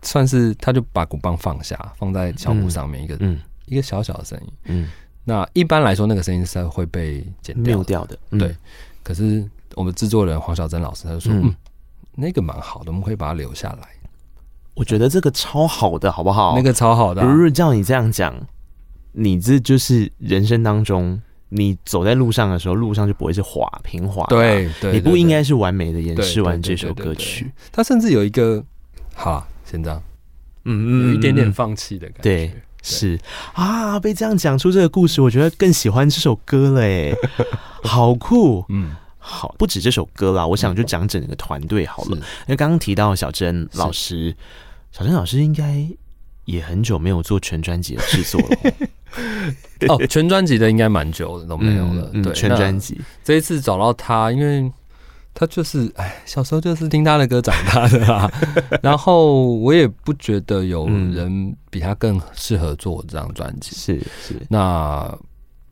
[0.01, 4.53] 算是他就把鼓棒放下，放在小鼓上面一个，嗯，一个小小的声音。
[4.65, 4.89] 嗯。
[5.29, 8.17] 那一般来说，那个声音是会被剪掉的，掉的。
[8.31, 8.55] 对，
[9.03, 11.55] 可是我们制作人黄小珍老师他就说，嗯，嗯，
[12.15, 13.87] 那个蛮好的，我们可以把它留下来。
[14.73, 16.55] 我觉得这个超好的，好不好？
[16.55, 17.31] 那个超好的、啊。
[17.31, 18.33] 如果照你这样讲，
[19.11, 24.25] 你这就是人生当中，你走在路上的时候，路上就不会是滑平滑。
[24.29, 27.51] 对对，你不应该是完美的演示完这首歌曲。
[27.71, 28.65] 他甚至有一个，
[29.13, 30.01] 好，先这样，
[30.63, 32.51] 嗯嗯，有一点点放弃的感觉。
[32.81, 33.19] 是
[33.53, 37.13] 啊，被这样讲出这个故事，我觉得更喜欢这首歌了，哎，
[37.83, 38.95] 好酷，嗯。
[39.21, 42.15] 好，不止这首歌啦，我想就讲整个团队好了。
[42.15, 44.35] 因为刚刚提到小珍老师，
[44.91, 45.87] 小珍老师应该
[46.45, 48.47] 也很久没有做全专辑的制作了。
[49.89, 52.09] 哦，全专辑的应该蛮久的都没有了。
[52.13, 54.71] 嗯、对，全专辑这一次找到他，因为
[55.33, 58.31] 他就是哎，小时候就是听他的歌长大的啦。
[58.83, 63.75] 然后我也不觉得有人比他更适合做这张专辑。
[63.75, 65.17] 是是，那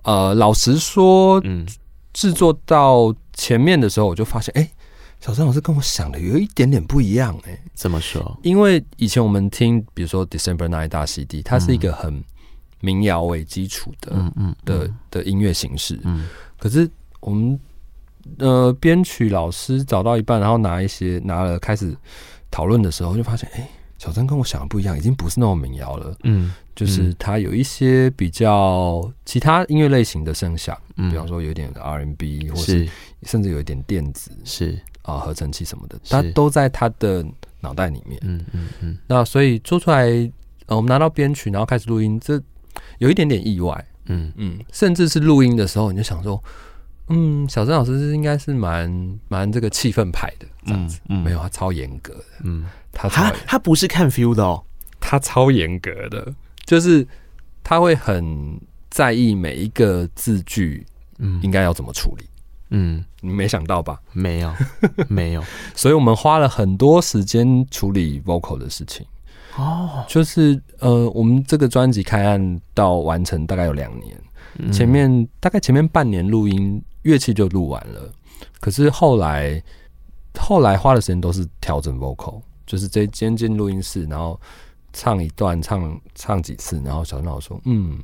[0.04, 1.65] 呃，老实说，嗯。
[2.13, 4.72] 制作到前面的时候，我就发现，哎、欸，
[5.20, 8.39] 小珍老师跟我想的有一点点不一样、欸，哎，怎么说？
[8.41, 12.24] 因为以前我们听，比如说 December Night 大 CD，它是一个很
[12.82, 16.26] 民谣为基础的，嗯嗯的的音乐形式，嗯。
[16.58, 16.89] 可是
[17.20, 17.60] 我们
[18.39, 21.95] 呃编曲老师找到一半，然后拿一些拿了开始
[22.49, 26.53] 讨论的时候，就发现，哎、欸，小珍跟我想的不一样，已经不是那种民谣了，嗯。
[26.75, 32.87] 就是他有一些比较其他音乐类型的声响，嗯，比方说有点 R&B，或是
[33.23, 37.25] 甚至有一点电子，是啊，合成器什么的，他都在他的
[37.61, 38.19] 脑袋里面。
[38.21, 38.97] 嗯嗯嗯。
[39.07, 40.05] 那所以做出来，
[40.67, 42.39] 呃，我们拿到编曲，然后开始录音，这
[42.99, 43.83] 有一点点意外。
[44.05, 46.39] 嗯嗯，甚至是录音的时候，你就想说，
[47.10, 51.00] 嗯，小郑老师是应该是蛮蛮这个气氛派的这样子。
[51.10, 52.24] 嗯，没有，他超严格的。
[52.43, 54.63] 嗯，他他他不是看 feel 的哦，
[55.00, 56.34] 他超严格的。
[56.65, 57.08] 就是
[57.63, 60.86] 他会很在意每一个字句，
[61.17, 62.26] 嗯，应该要怎么处理，
[62.72, 63.98] 嗯，你没想到吧？
[64.12, 64.54] 没有，
[65.08, 65.41] 没有，
[65.74, 69.06] 所以我们花了很多时间处理 vocal 的事情。
[69.56, 74.22] 哦，就是呃，我们这个专辑开案到完成大概有两年，
[74.60, 78.12] 嗯，前面大概前面半年录音，乐器就录完了，
[78.60, 79.63] 可是后来
[80.38, 84.39] 后来花的时间都是调整 vocal，就是这间进录音室，然后。
[84.93, 88.00] 唱一段，唱唱几次，然后小珍老师说：“嗯，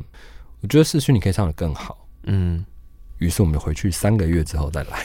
[0.62, 2.64] 我觉得视讯你可以唱的更好。”嗯，
[3.18, 5.04] 于是我们回去三个月之后再来，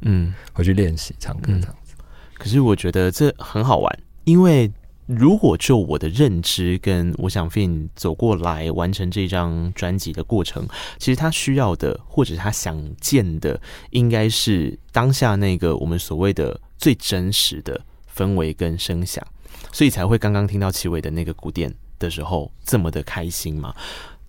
[0.00, 1.94] 嗯， 回去练习唱歌这样子。
[1.98, 2.04] 嗯。
[2.38, 4.72] 可是我觉得这很好玩，因为
[5.06, 10.66] 如果就我的认知跟我想 Fin 走过来完成这张专辑的过程，
[10.98, 17.80] 其实他需要的或者他想见的，应该是当下那个我们所谓的最真实的
[18.14, 19.24] 氛围跟声响。
[19.72, 23.74] 所以才会刚刚听到齐伟的那个鼓点的时候这么的开心嘛？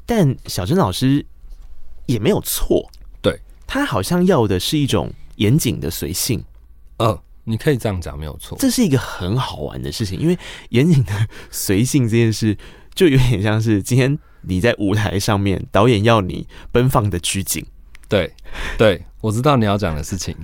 [0.06, 1.26] 但小珍老师
[2.06, 2.90] 也没有错，
[3.22, 6.44] 对，他好像要的是一种严谨的随性。
[6.98, 10.38] 呃，你可以这样讲，没有错，这是一个很好玩的事情，因为
[10.70, 11.14] 严谨的
[11.50, 12.56] 随性这件事，
[12.94, 17.66] 就有点像是今天你在舞台上面，导演要你奔放的拘谨。
[18.10, 18.32] 对，
[18.78, 20.36] 对，我知道你要讲的事情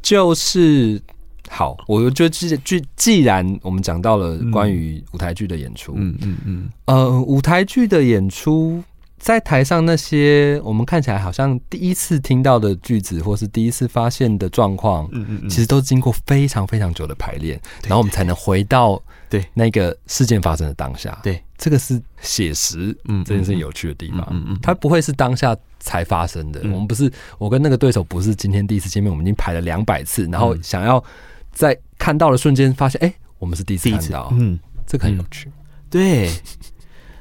[0.00, 1.02] 就是。
[1.50, 8.82] 好，我觉得既既既然我们讲到了关于舞台剧的演出，嗯嗯嗯，呃，舞台剧的演出
[9.24, 19.42] 在台上那些我们看起来好像第一次听到的句子，或是第一次发现的状况，嗯嗯，其实都经过非常非常久的排练，然后我们才能回到对。
[19.54, 21.18] 那个事件发生的当下。
[21.22, 26.60] 对，这个是写实，嗯，这件事情有趣的地方，嗯嗯，它不会是当下才发生的。
[26.64, 31.02] 我们不是，我跟那个对手不是今天第一次见面，我们已经排了两百次，然后想要。
[31.50, 35.48] 在看到的瞬间，发现哎、欸，我们是第一次看到，嗯，这个很有趣，
[35.88, 36.28] 对。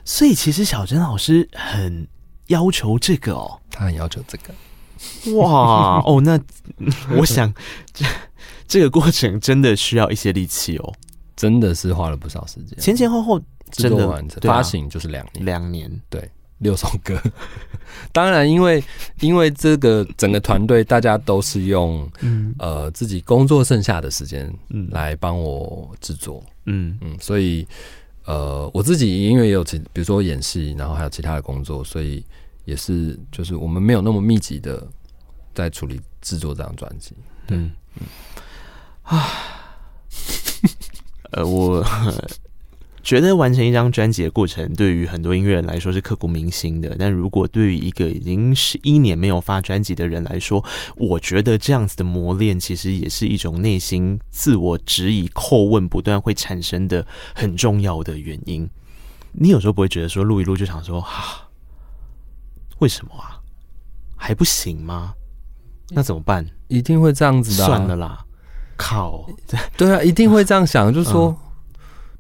[0.06, 2.08] 所以其实小珍老师很
[2.48, 6.40] 要求这个哦，他很要求这个，哇哦，那
[7.18, 7.54] 我想
[7.94, 8.06] 这
[8.68, 10.94] 这个过程真的需要一些力气哦，
[11.36, 16.30] 真的是花了不少时间，前前后后真的完成发行就是两年，两年，对。
[16.60, 17.22] 六首歌，
[18.14, 18.82] 当然，因为
[19.20, 22.56] 因为这个整个团队大家都是用嗯。
[22.58, 24.88] 呃自己工作剩下的时间嗯。
[24.90, 26.42] 来帮我制作。
[26.66, 26.98] 嗯。
[27.02, 27.68] 嗯，所以
[28.26, 32.24] 呃我自己因为也有其比如说演戏，然后还有其他的工作，所以
[32.66, 34.86] 也是就是我们没有那么密集的
[35.54, 37.16] 在处理制作这张专辑。
[37.50, 38.08] 嗯嗯
[39.04, 39.28] 啊，
[41.32, 41.84] 呃我。
[43.04, 46.96] 觉得完成一张专辑的过程，对于很多音乐人来说是刻骨铭心的。
[46.98, 50.64] 但如果对于一个已经十一年没有发专辑的人来说，
[50.96, 58.70] 我觉得这样子的磨练，其实也是一种内心自我质疑、叩问不断会产生的很重要的原因。
[59.34, 61.50] 你有时候不会觉得说录一录就想说啊，
[62.80, 63.42] 为什么啊？
[64.16, 65.14] 还不行吗？
[65.90, 66.46] 那怎么办？
[66.70, 67.68] 一定会这样子的、啊。
[67.68, 68.24] 算了啦，
[68.78, 69.30] 靠！
[69.76, 71.38] 对啊，一定会这样想，就是说、嗯、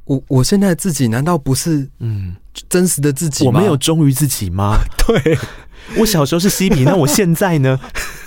[0.06, 2.36] 我我现在自己难道不是嗯。
[2.70, 3.52] 真实的自己吗？
[3.52, 4.78] 我没有忠于自己吗？
[5.08, 5.36] 对，
[5.98, 7.80] 我小时候是嬉皮，那我现在呢？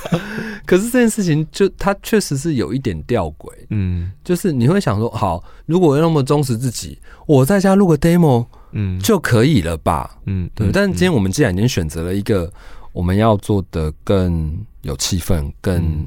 [0.66, 10.72] 可是这件事情就它确实是有一点吊诡，嗯，就是你会想说，好，如果我那么忠实自己，我在家录个 demo，嗯，就可以了吧，嗯，对。
[10.72, 12.52] 但今天我们既然已经选择了一个
[12.92, 16.04] 我们要做的更有气氛、更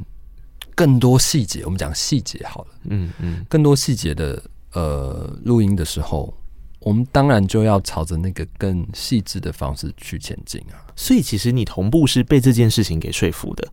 [0.75, 6.33] 更多细节，我们讲细节好了，嗯嗯，更多细节的呃录音的时候，
[6.79, 10.79] 我们当然就要朝着那个更细致的方式去前进啊。
[10.95, 13.67] 所以，其实你同步是被这件事情给说服的。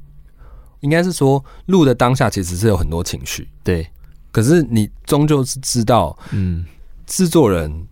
[0.80, 3.86] 应该是说，录的当下其实是有很多情绪，对。
[4.30, 6.64] 可是你终究是知道，嗯，
[7.06, 7.86] 制作人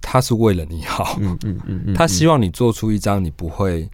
[0.00, 3.88] 他是为了你好，嗯嗯嗯，他希望你做出一张你不会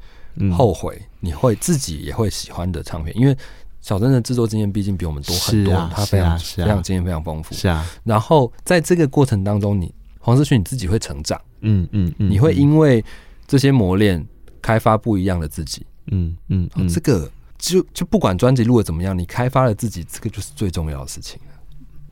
[0.50, 3.14] 后悔，你会自己也会喜欢的唱片。
[3.16, 3.36] 因为
[3.80, 7.86] 小珍的制作经验毕竟比我们多很多，他非常非常经验非常丰富，是啊。
[8.04, 13.04] 然后在这个过程当中，你黄世勋你自己会成长，嗯嗯嗯，你会因为
[13.46, 14.26] 这些磨练
[14.60, 17.30] 开发不一样的自己，嗯嗯，这个。
[17.62, 21.38] 就就不管专辑录的怎么样，你开发了自己，这个就是最重要的事情。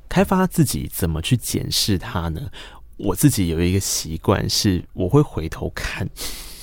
[0.06, 2.42] 开发自己怎么去检视它呢？
[2.98, 6.06] 我自己有一个习惯，是我会回头看，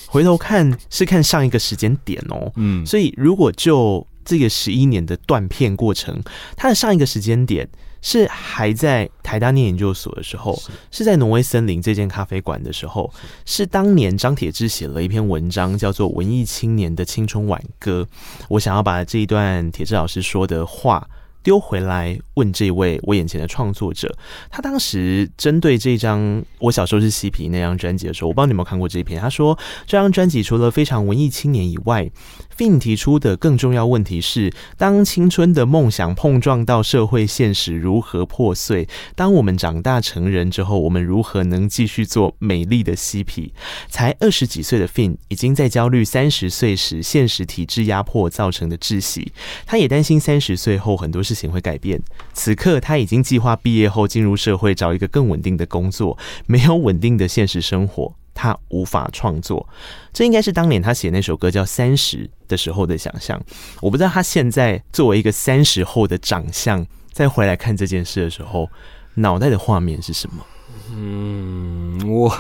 [0.06, 2.52] 回头看是看上一个时间点哦。
[2.58, 6.22] 嗯，所以如果就这个十一年的断片过程，
[6.58, 7.70] 他的上一个时间点。
[8.08, 10.62] 是还在台大念研究所的时候，
[10.92, 13.12] 是在挪威森林这间咖啡馆的时候，
[13.48, 18.08] 是当年张铁志写了一篇文章，叫做《文艺青年的青春挽歌》。
[18.48, 21.10] 我想要把这一段铁志老师说的话
[21.42, 24.16] 丢回来问这位我眼前的创作者，
[24.52, 26.20] 他当时针对这张
[26.60, 29.20] 《我小时候是嬉皮》那张专辑的时候，我不知道你有没有看过这一篇。
[29.20, 29.58] 他说，
[29.88, 32.12] 这张专辑除了非常文艺青年以外。
[32.58, 38.88] Fin 提出的更重要问题是：当青春的梦想碰撞到社会现实，如何破碎？
[39.14, 43.54] 当我们长大成人之后，我们如何能继续做美丽的嬉皮？
[43.90, 49.34] 才二十几岁的 Fin 已经在焦虑三十岁时现实体制压迫造成的窒息，
[49.66, 52.02] 他也担心三十岁后很多事情会改变。
[52.34, 58.16] 此刻，他已经计划毕业后进入社会，找一个更稳定的工作，没有稳定的现实生活。
[58.36, 59.68] 他无法创作，
[60.14, 62.18] 这应该是当年他写那首歌叫《三十》
[62.50, 63.42] 的时候的想象。
[63.82, 68.70] 我不知道他现在作为一个三十后的长相，再回来看这件事的时候，
[69.16, 70.46] 脑袋的画面是什么？
[70.92, 72.38] 嗯，我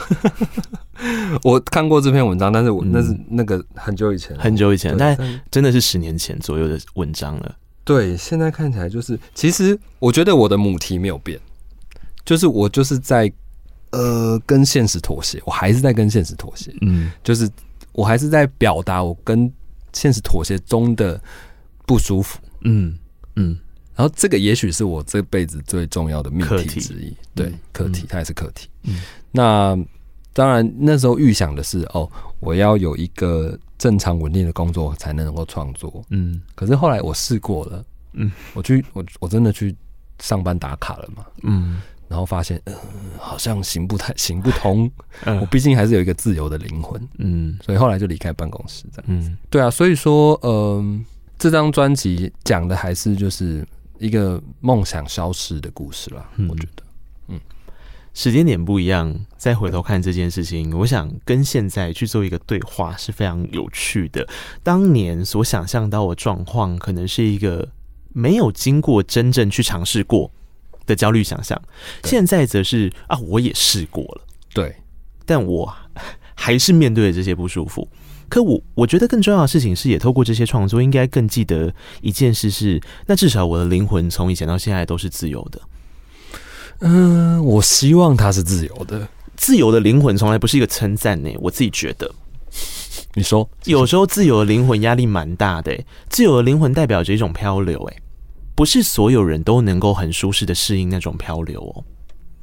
[1.43, 5.17] 我看过这篇文章，但是我那是那个很久以前，很久以前，但
[5.49, 7.55] 真的是十年前左右的文章了。
[7.85, 11.39] 对，现在看起来就是，其实我觉得我的母题没有变，
[12.25, 13.31] 就是我就是在。
[13.95, 16.69] 呃，跟现实妥协，我还是在跟现实妥协。
[16.81, 17.49] 嗯，就是
[17.93, 19.49] 我还是在表达我跟
[19.93, 21.21] 现实妥协中的
[21.85, 22.37] 不舒服。
[22.65, 22.97] 嗯
[23.37, 23.57] 嗯，
[23.95, 27.15] 然后这个也许是我这辈子最重要的命题之一。
[27.33, 28.67] 对，课题，它也是课题。
[28.83, 28.99] 嗯，
[29.31, 29.77] 那
[30.33, 36.03] 当然那时候预想的是，哦，我要有一个正常稳定的工作才能够创作。
[36.09, 37.85] 嗯，可是后来我试过了。
[38.11, 39.73] 嗯，我去，我我真的去
[40.19, 41.25] 上班打卡了嘛。
[41.43, 41.81] 嗯。
[42.07, 42.81] 然后发现，嗯、呃，
[43.19, 44.89] 好像行不太行不通。
[45.23, 49.29] 嗯、我毕竟还是有一个自由的灵魂，嗯，所以后来就离开办公室这样子。
[49.29, 50.99] 嗯，对啊，所以说，嗯、呃，
[51.37, 56.29] 这张专辑讲的还是就是一个梦想消失的故事啦。
[56.35, 56.83] 嗯、我觉得，
[57.29, 57.39] 嗯，
[58.13, 64.27] 时间点不一样，再回头看这件事情，我想跟现在去做一个对话是非常有趣的。
[64.61, 67.67] 当年所想象到的状况，可能是一个
[68.13, 70.31] 没有经过真正去尝试过。
[70.85, 71.59] 的焦虑想象，
[72.03, 74.21] 现在则是啊，我也试过了，
[74.53, 74.75] 对，
[75.25, 75.73] 但我
[76.35, 77.87] 还是面对了这些不舒服。
[78.27, 85.61] 可我我觉得更重要的事情是，也透过这些创作，应该更记得一件事是，那至少我的灵魂从以前到现在都是自由的。
[86.79, 89.07] 嗯，我希望它是自由的。
[89.37, 92.09] 自由的灵魂从来不是一个称赞呢，我自己觉得。
[93.13, 95.77] 你说，有时候自由的灵魂压力蛮大的，
[96.09, 97.97] 自由的灵魂代表着一种漂流，哎。
[98.55, 101.83] 不是所有人都能够很舒适的适应那种漂流哦。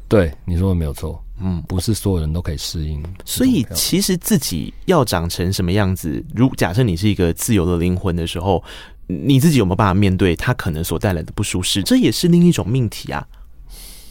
[0.06, 1.24] 对，你说的没有错。
[1.40, 3.02] 嗯，不是所有人都可以适应。
[3.24, 8.62] 所以，其实自己要长成什么样子，如假设你是一个自由的灵魂的时候，
[9.06, 11.82] 你自己有没有办法面对它可能所带来的不舒适？
[11.82, 13.26] 这也是另一种命题啊。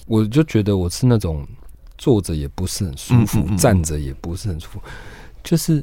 [0.07, 1.47] 我就觉得我是那种
[1.99, 4.81] 坐着也不是很舒服，嗯嗯嗯，站着也不是很舒服，
[5.43, 5.81] 就是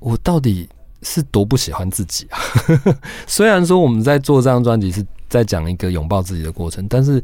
[0.00, 0.68] 我到底
[1.02, 2.38] 是多不喜欢自己啊。
[3.28, 5.06] 虽然说我们在做这张专辑是。
[5.34, 7.20] 在讲一个拥抱自己的过程，但是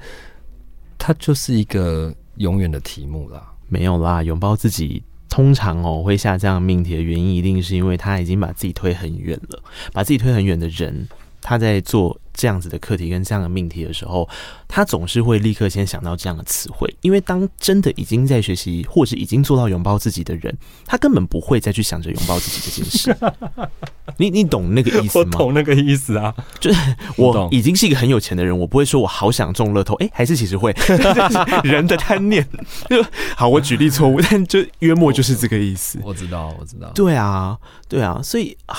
[0.99, 3.41] 它就是一个永远的题目啦。
[3.69, 9.63] 没有啦，拥抱自己通常哦会下这样命题的原因，一定是因为他已经把自己推很远了。
[9.93, 11.09] 把自己推很远的人，
[11.41, 14.29] 他在做这样子的课题跟这样的命题的时候，
[14.69, 23.17] 他总是会立刻先想到这样的词汇，因为当真的已经在学习或是已经做到拥抱自己的人，他根本不会再去想着拥抱自己这件事。
[24.17, 25.31] 你你懂那个意思吗？
[25.33, 30.75] 我懂那个意思啊，就是我已经是一个很有钱的人，我不会说我好想中乐透，哎、欸，还是其实会
[31.63, 32.47] 人的贪念。
[33.37, 35.99] 好，我举例错误，但就约莫就是这个意思。
[36.03, 36.91] 我知道，我知道。
[36.95, 37.57] 对啊，
[37.89, 38.77] 对啊，所以啊，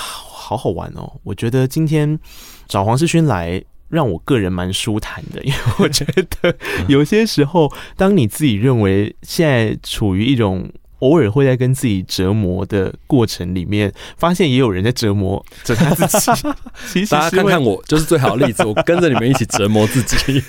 [0.51, 1.09] 好好玩哦。
[1.23, 2.19] 我觉得今天
[2.67, 6.53] 找黄世勋来，让我个人蛮舒坦的， 因为我觉得
[6.89, 16.31] 有些时候，当你自己认为现在处于一种偶尔会在跟自己折磨的过程里面，发现也有人在折磨着他自己。
[16.91, 18.65] 其实大家看看我，就是最好的例子。
[18.65, 20.43] 我跟着你们一起折磨自己。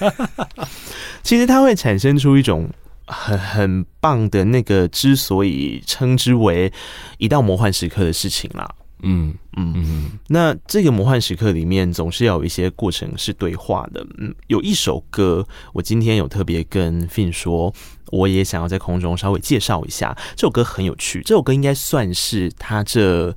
[1.22, 2.68] 其实它会产生出一种
[3.06, 6.72] 很很棒的那个，之所以称之为
[7.18, 8.68] 一道魔幻时刻的事情啦。
[9.02, 14.06] 嗯嗯嗯，那这个魔幻时刻里面总是要有一些过程是对话的。
[14.18, 17.74] 嗯，有一首歌，我今天有特别跟 Fin 说，
[18.10, 20.16] 我也想要在空中稍微介绍一下。
[20.36, 23.36] 这首歌很有趣，这首歌应该算是他这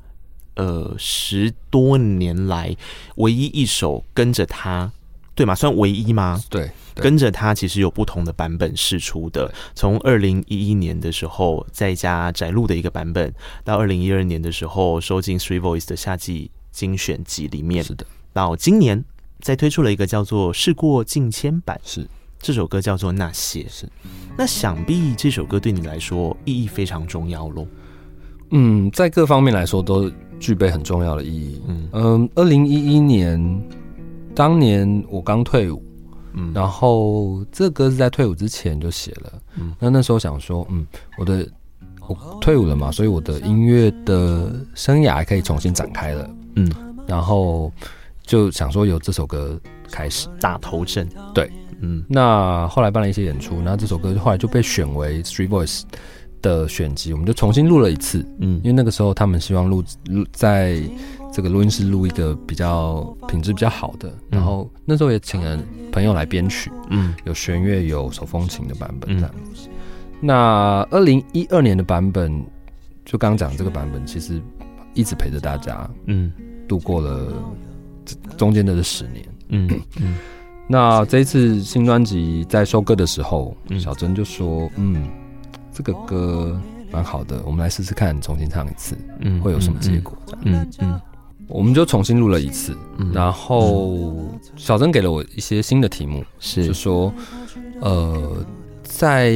[0.56, 2.76] 呃十多年来
[3.18, 4.92] 唯一一首跟着他，
[5.36, 5.54] 对嘛？
[5.54, 6.42] 算唯一吗？
[6.50, 6.72] 对。
[6.96, 9.54] 跟着他，其实有不同的版本释出的。
[9.74, 13.34] 从二零一一年的时候，再加宅路的一个版本，
[13.66, 17.84] 到二零一二年的时候，收进 Three Voice 的夏季精选集里面。
[17.84, 18.06] 是的。
[18.32, 19.04] 到今年，
[19.42, 21.78] 再推出了一个叫做《事过境迁》版。
[21.84, 22.08] 是。
[22.40, 23.64] 这首歌叫做《那些》。
[23.70, 23.90] 是。
[24.38, 27.68] 那想必这首歌对你来说意义非常重要喽。
[28.52, 30.10] 嗯，在各方面来说都
[30.40, 31.62] 具备很重要的意义。
[31.68, 33.38] 嗯嗯，二零一一年，
[34.36, 35.82] 当年我刚退伍。
[36.38, 39.34] 嗯，然后这歌是在退伍之前就写了。
[39.58, 40.86] 嗯，那那时候想说，嗯，
[41.18, 41.48] 我的
[42.10, 46.30] 我退伍了嘛，所以我的音乐的生涯可以重新展开了。
[46.58, 46.70] 嗯，
[47.08, 47.72] 然后
[48.22, 49.58] 就想说由这首歌
[49.90, 51.08] 开始打头阵。
[51.34, 55.84] 对，嗯，那后来办了一些演出，那这首歌后来就被选为 Three Voice
[56.42, 58.28] 的选集，我们就重新录了一次。
[58.40, 60.84] 嗯，因为那个时候他们希望录录在。
[61.36, 65.62] 这个录音室录一个比较品质比较好的，然后那时候也请了
[65.92, 69.36] 朋友来编曲，嗯，有弦乐有手风琴的版本这样。
[70.22, 72.32] 那二零一二年的版本，
[73.04, 74.42] 就刚刚讲这个版本，其实
[74.94, 76.32] 一直陪着大家，嗯，
[76.70, 77.34] 度过了
[78.38, 79.70] 中间的这十年，嗯
[80.00, 80.18] 嗯。
[80.70, 85.06] 那这一次新专辑在收歌的时候，小珍就说，嗯，
[85.74, 86.58] 这个歌
[86.94, 90.18] 蛮好的，我们来试试看，重新唱一次，嗯，会有什么结果？
[90.26, 91.02] 这样，嗯嗯。
[91.48, 94.16] 我们就重新录了一次，嗯、然后
[94.56, 96.66] 小曾给了我一些新的题目，是。
[96.66, 97.14] 就说，
[97.82, 98.46] 呃，
[98.84, 99.34] 在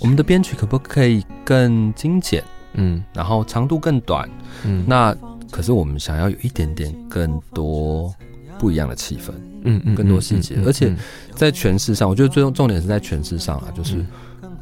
[0.00, 2.42] 我们的编曲可不可以更精简？
[2.74, 4.28] 嗯，然后长度更短，
[4.64, 5.16] 嗯，那
[5.50, 8.12] 可是我们想要有一点点更多
[8.58, 9.30] 不一样的气氛，
[9.62, 10.94] 嗯嗯，更多细节，而且
[11.34, 14.04] 在诠释上，我觉得最重重点是在诠释上啊，就是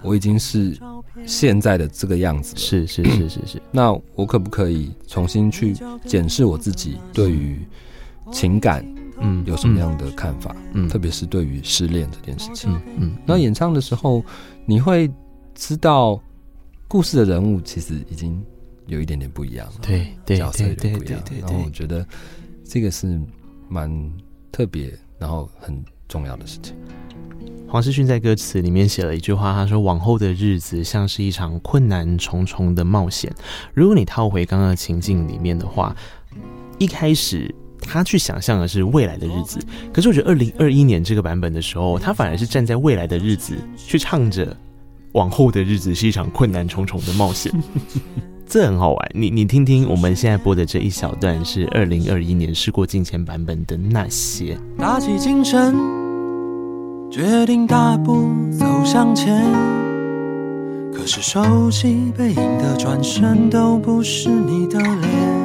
[0.03, 0.79] 我已经是。
[1.25, 7.59] 现在的这个样子是是是是是，那我可不可以重新去检视我自己对于
[8.33, 8.85] 情感，
[9.21, 10.55] 嗯，有什么样的看法？
[10.73, 13.17] 嗯，特别是对于失恋这件事情，嗯嗯。
[13.25, 14.25] 那演唱的时候，
[14.65, 15.11] 你会
[15.55, 16.21] 知道
[16.89, 18.45] 故事的人物其实已经
[18.87, 21.23] 有一点点不一样了，对对角色有点不一样。
[21.41, 22.07] 然后我觉得
[22.65, 23.21] 这个是
[23.69, 24.13] 蛮
[24.53, 26.75] 特别，然后很重要的事情。
[27.69, 33.31] 黄世勋在歌词里面写了一句话，他说：“往后的日子像是一场困难重重的冒险。”
[33.75, 35.95] 如果你套回刚刚的情境里面的话，
[36.79, 39.59] 一开始他去想象的是未来的日子，
[39.93, 44.57] 可是我觉得二零二一年这个版本的时候，他反而是站在未来的日子去唱着
[45.13, 47.53] “往后的日子是一场困难重重的冒险”，
[48.47, 49.11] 这很好玩。
[49.13, 55.75] 你你听听，我们现在播的这一小段是二零二一年事过境迁版本的那些，打起精神。
[57.11, 58.29] 决定大步
[58.59, 59.43] 走向前，
[60.93, 65.37] 可是熟悉背影的转身都不是你的脸。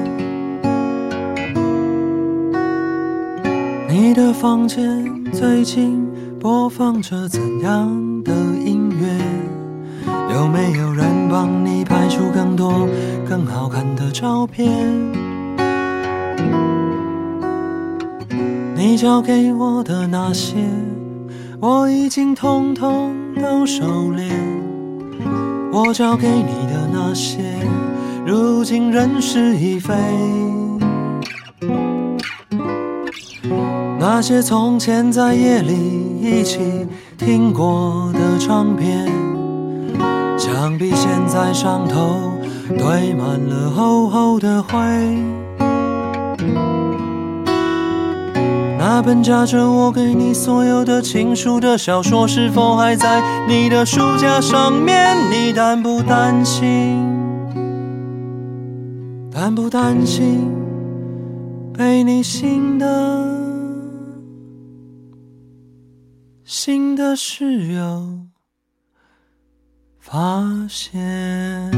[3.89, 6.05] 你的房间最近
[6.39, 8.33] 播放着怎样的
[8.65, 9.30] 音乐？
[10.33, 12.87] 有没有人帮你拍出更多
[13.27, 14.71] 更好看的照片？
[18.75, 20.55] 你交给我的那些。
[21.59, 24.31] 我已经通通都收敛，
[25.71, 27.37] 我交给你的那些，
[28.25, 29.93] 如今人事已非。
[33.99, 35.75] 那些从前在夜里
[36.19, 39.07] 一起听过的唱片，
[40.61, 42.37] 想必现在上头
[42.77, 44.77] 堆满了厚厚的灰。
[48.77, 55.17] 那本夹着我给你所有的情书的小说，是否还在你的书架上面？
[55.31, 56.95] 你担不担心？
[59.33, 60.47] 担不担心
[61.73, 62.85] 被你新的
[66.45, 68.19] 新的室友
[70.11, 71.71] 发现？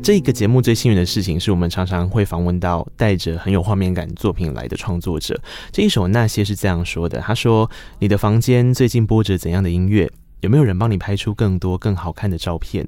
[0.00, 5.36] 这个节目最幸运的事情是我们常常会访问到带着很有画面感作品来的创作者。
[5.72, 7.68] 这一首《那些》是这样说的：“他说，
[7.98, 10.08] 你的房间最近播着怎样的音乐？
[10.42, 12.86] 有没有人帮你拍出更多更好看的照片？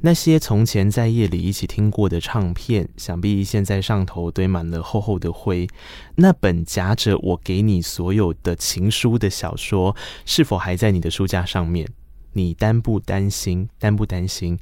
[0.00, 5.68] 那些从前在夜里一起听过的唱片，想必现在上头堆满了厚厚的灰。
[6.14, 9.94] 那本夹着我给你所有的情书的小说，
[10.24, 11.86] 是否还在你的书架上面？
[12.32, 13.68] 你担不担心？
[13.78, 14.58] 担不担心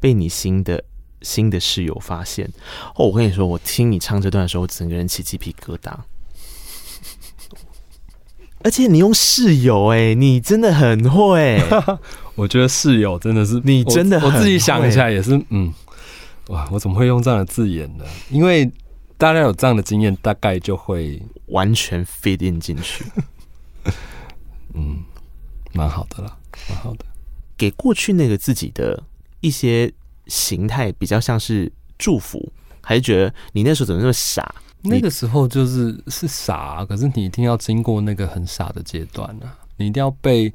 [0.00, 0.84] 被你新的？”
[1.20, 2.48] 新的室友发现
[2.94, 5.92] 哦，我跟你说，我听你唱这段的时候，我整个人起鸡皮疙瘩。
[8.62, 11.60] 而且你用室友，哎，你真的很会。
[12.36, 15.74] 我觉得室友真的是你真的我自己想一下也是，嗯，
[16.50, 18.04] 哇，我怎么会用这样的字眼呢？
[18.30, 18.70] 因为
[19.16, 23.04] 大家有这样的经验，大概就会完全 fit in 进去。
[24.72, 25.02] 嗯，
[25.72, 26.37] 蛮好的啦，
[26.68, 27.04] 蛮好的。
[27.56, 29.02] 给过去那个自己的
[29.40, 29.92] 一些。
[30.30, 34.54] 形态比较像是祝福，还是觉得你那时候怎么那么傻？
[34.82, 39.56] 那个时候就是是傻，可是你一定要经过那个很傻的阶段啊！
[39.78, 40.52] 你一定要被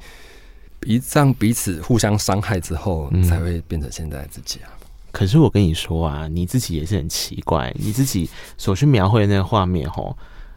[0.86, 4.70] 一让彼此互相伤害之后，你才会变成现在的自己啊！
[4.80, 4.88] 嗯。
[5.12, 8.30] 可是我跟你说啊，你自己也是很奇怪，你自己
[8.60, 10.16] 所去描绘的那个画面，吼，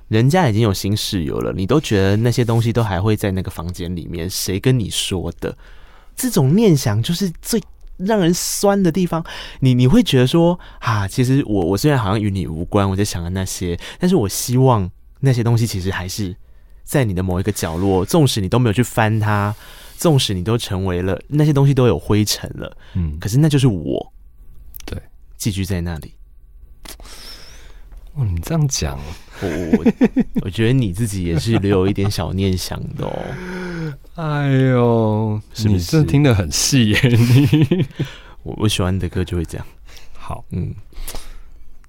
[0.08, 5.56] 人家已经有新室友了，你都觉得那些东西都还会在那个房间里面，谁跟你说的？
[6.16, 7.62] 这种念想就是最。
[7.98, 9.24] 让人酸的地方，
[9.60, 14.90] 你你会觉得说啊，其实我我虽然好像与你无关，我在想的那些，但是我希望
[15.20, 16.36] 那些东西其实还是
[16.84, 19.54] 在你的某一个角落，纵使你都没有去翻它，
[19.96, 24.12] 纵使你都成为了那些东西都有灰尘了，嗯，可是那就是我，
[24.84, 25.00] 对，
[25.38, 26.12] 寄居在那里。
[28.16, 28.98] 哦，你这样讲，
[29.42, 29.48] 我
[29.78, 29.92] 我
[30.46, 33.92] 我觉得你自己也是留有一点小念想的哦。
[34.14, 37.00] 哎呦，是不是听得很细耶？
[37.02, 37.86] 你
[38.42, 39.66] 我我喜欢你的歌就会这样。
[40.14, 40.74] 好，嗯，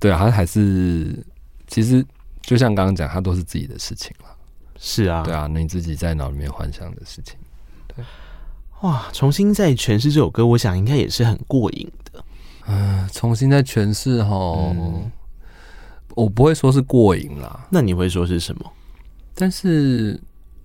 [0.01, 1.25] 对啊，他还是
[1.67, 2.05] 其实
[2.41, 4.25] 就像刚刚讲，他都是自己的事情了。
[4.77, 7.35] 是啊，对啊，你自己在脑里面幻想的事情。
[7.87, 8.03] 对，
[8.81, 12.23] 哇，重新再诠释这首歌，我想应该也是很过瘾的。
[12.67, 14.35] 嗯，重新再诠释哈。
[14.75, 15.09] 嗯
[16.17, 18.65] 我不会说是过瘾啦，那你会说是什么？
[19.35, 20.19] 但是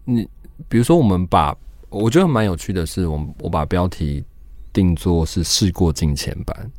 [0.07, 0.27] 你
[0.67, 1.55] 比如说，我们把
[1.91, 4.25] 我觉得蛮有趣的是，我们我把标题
[4.73, 6.73] 定做是“事过境迁版”，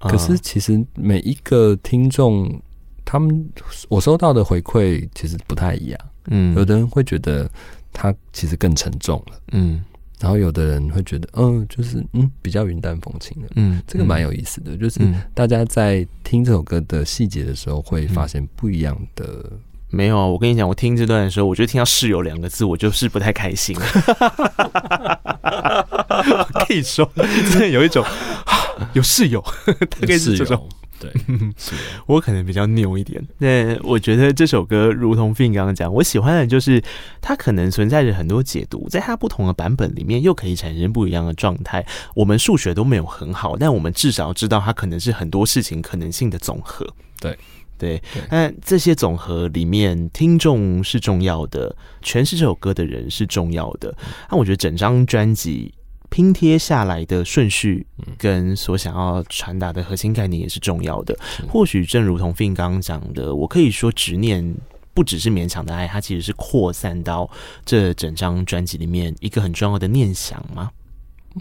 [0.00, 2.60] 可是其实每一个听众
[3.04, 3.48] 他们
[3.88, 7.48] 我收到的回馈其实不太一样，嗯，有的人会觉得
[7.92, 9.84] 他其实更沉重了，嗯。
[10.22, 15.00] 然后有的人会觉得，嗯，就是嗯，比较云淡风轻的，嗯，这个蛮有意思的，嗯、就是
[15.34, 19.24] 大家在听这首歌的细节的时候，会发现不一样的。
[19.50, 19.58] 嗯、
[19.90, 23.76] 没有啊，我跟你讲，我听这段的时候，我就听到“室友”两个字，我就是不太开心。
[23.76, 23.82] 我
[26.66, 27.10] 可以说，
[27.50, 28.04] 真的有一种
[28.92, 29.44] 有室友，
[30.00, 30.68] 大概是这种。
[31.02, 31.12] 对，
[32.06, 33.20] 我可能比较牛一点。
[33.38, 36.80] 那我觉得这首歌，如同 Fin 刚刚讲，我喜欢的就是
[37.20, 41.84] 它可能存在着很多解读，在它不同的版本里面，又可以产生不一样的状态。
[42.14, 46.86] 我们数学都没有很好，但我们至少知道它可能是很多事情可能性的总和。
[47.20, 47.36] 对
[47.76, 48.00] 对，
[48.30, 53.92] 那这些总和里面，听众是重要的，诠释这首歌的人是重要的。
[54.30, 55.74] 那我觉得整张专辑。
[56.12, 57.86] 拼贴下来的顺序
[58.18, 61.18] 跟所想要传达的核心概念也是重要的。
[61.48, 64.54] 或许正如同 Fin 刚刚讲的，我可以说执念
[64.92, 67.30] 不只是勉强的爱，它其实是扩散到
[67.64, 70.70] 这整张专辑里面一个很重要的念想吗？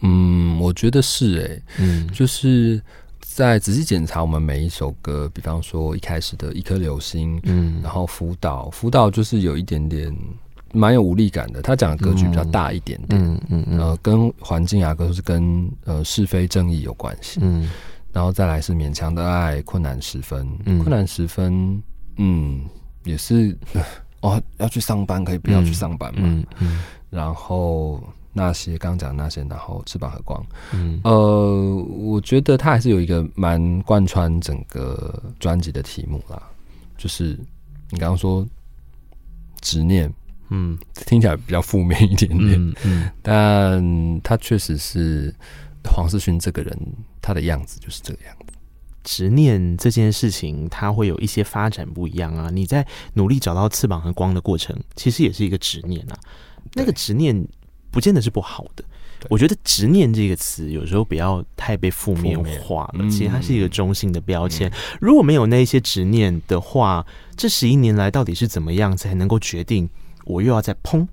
[0.04, 2.82] 嗯，我觉得是诶、欸，嗯，就是
[3.20, 10.16] 在仔细检查我们每一首歌，比方说一开始的一颗流星，嗯，然后辅导，辅导就是有一点点。
[10.74, 13.80] 蛮有无力感的，他讲的格局比较大一点点，嗯嗯，嗯。
[13.80, 17.70] 呃，跟环境啊，都是跟呃是非正义有关系，嗯，
[18.14, 21.82] 然后再来是勉强的爱，困难时分，嗯、困难时分，
[22.18, 22.62] 嗯，
[23.04, 23.58] 也是
[24.22, 26.80] 哦，要去上班可以不要去上班嘛，嗯。
[27.10, 28.02] 然后
[28.32, 36.42] 那些刚讲那些，然后翅膀和光，嗯，呃，我觉得他还是有一个蛮贯穿整个专辑的题目啦，
[36.98, 37.38] 就是
[37.90, 38.48] 你刚刚说
[39.60, 40.10] 执念。
[40.52, 40.78] 嗯，
[41.08, 45.34] 听起来比较负面一点点，嗯，嗯，但他确实是
[45.84, 46.78] 黄世勋这个人，
[47.22, 48.54] 他的样子就是这个样子。
[49.04, 52.52] 执念这件事情，它会有一些发展不一样啊。
[52.54, 56.20] 你在努力找到翅膀和光的过程，其实也是一个执念啊。
[56.76, 57.44] 那个执念
[57.90, 58.84] 不见得是不好的。
[59.30, 64.72] 我觉得“执念”这个词有时候不要太被负面化了，其实它是一个中性的标签。
[65.00, 69.88] 如果没有那一些执念的话，这十一年来到底是怎么样才能够决定
[70.26, 71.08] 我又要再砰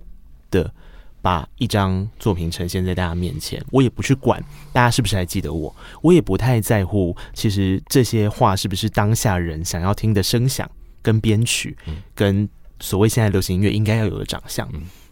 [0.50, 0.72] 的？
[1.20, 4.42] 把一张作品呈现在大家面前，我也不去管
[4.72, 7.14] 大家是不是还记得我，我也不太在乎。
[7.34, 10.70] 其实这些话是不是当下人想要听的声响、
[11.02, 11.76] 跟编曲、
[12.14, 12.48] 跟
[12.78, 14.66] 所谓现在流行音乐应该要有的长相。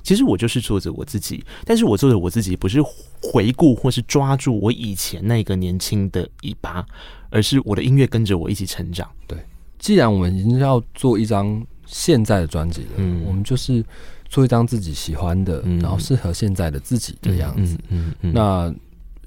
[0.05, 2.81] 其实我就是做着我自己，但是我做着我自己，不是
[3.21, 6.87] 回顾或是抓住我以前那个年轻的尾巴，
[7.31, 9.11] 而是我的音乐跟着我一起成长。
[9.27, 9.37] 对，
[9.77, 13.85] 既然我们已经要做一张现在的专辑了，嗯，我们就是。
[14.29, 17.79] 做一张自己喜欢的，然后适合现在的自己的样子。
[17.91, 18.75] 嗯嗯，那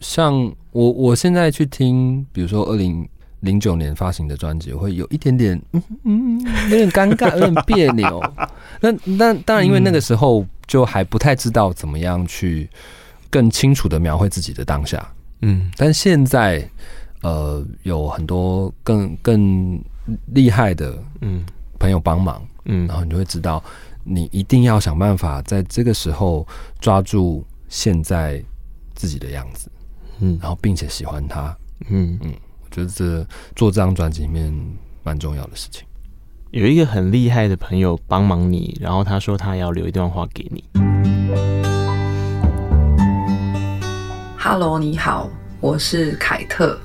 [0.02, 0.36] 像
[0.74, 3.08] 我，我现在去听，比如说二零
[3.40, 8.22] 零九年发行的专辑，会有一点点，嗯嗯，有点尴尬， 有点别扭。
[8.82, 12.70] 那那当然，因为那个时候就还不太知道怎么样去
[13.30, 15.10] 更清楚的描绘自己的当下。
[15.44, 16.70] 嗯，但现在
[17.22, 19.82] 呃有很多更更
[20.34, 21.46] 厉害的嗯
[21.80, 23.64] 朋友帮忙，嗯，然后你就会知道。
[24.04, 26.48] 你一定要想办法在这个时候
[26.80, 28.44] 抓住现在
[28.96, 29.70] 自己的样子，
[30.20, 31.56] 嗯，然后并且喜欢他，
[31.90, 33.24] 嗯嗯，我觉得这
[33.56, 34.52] 做这张专辑里面
[35.04, 35.86] 蛮重要的事情。
[36.52, 40.64] 有一个很厉害的朋友帮忙你，然后他说他要留一段话给你。
[44.40, 46.80] Hello，你好，我是凯特，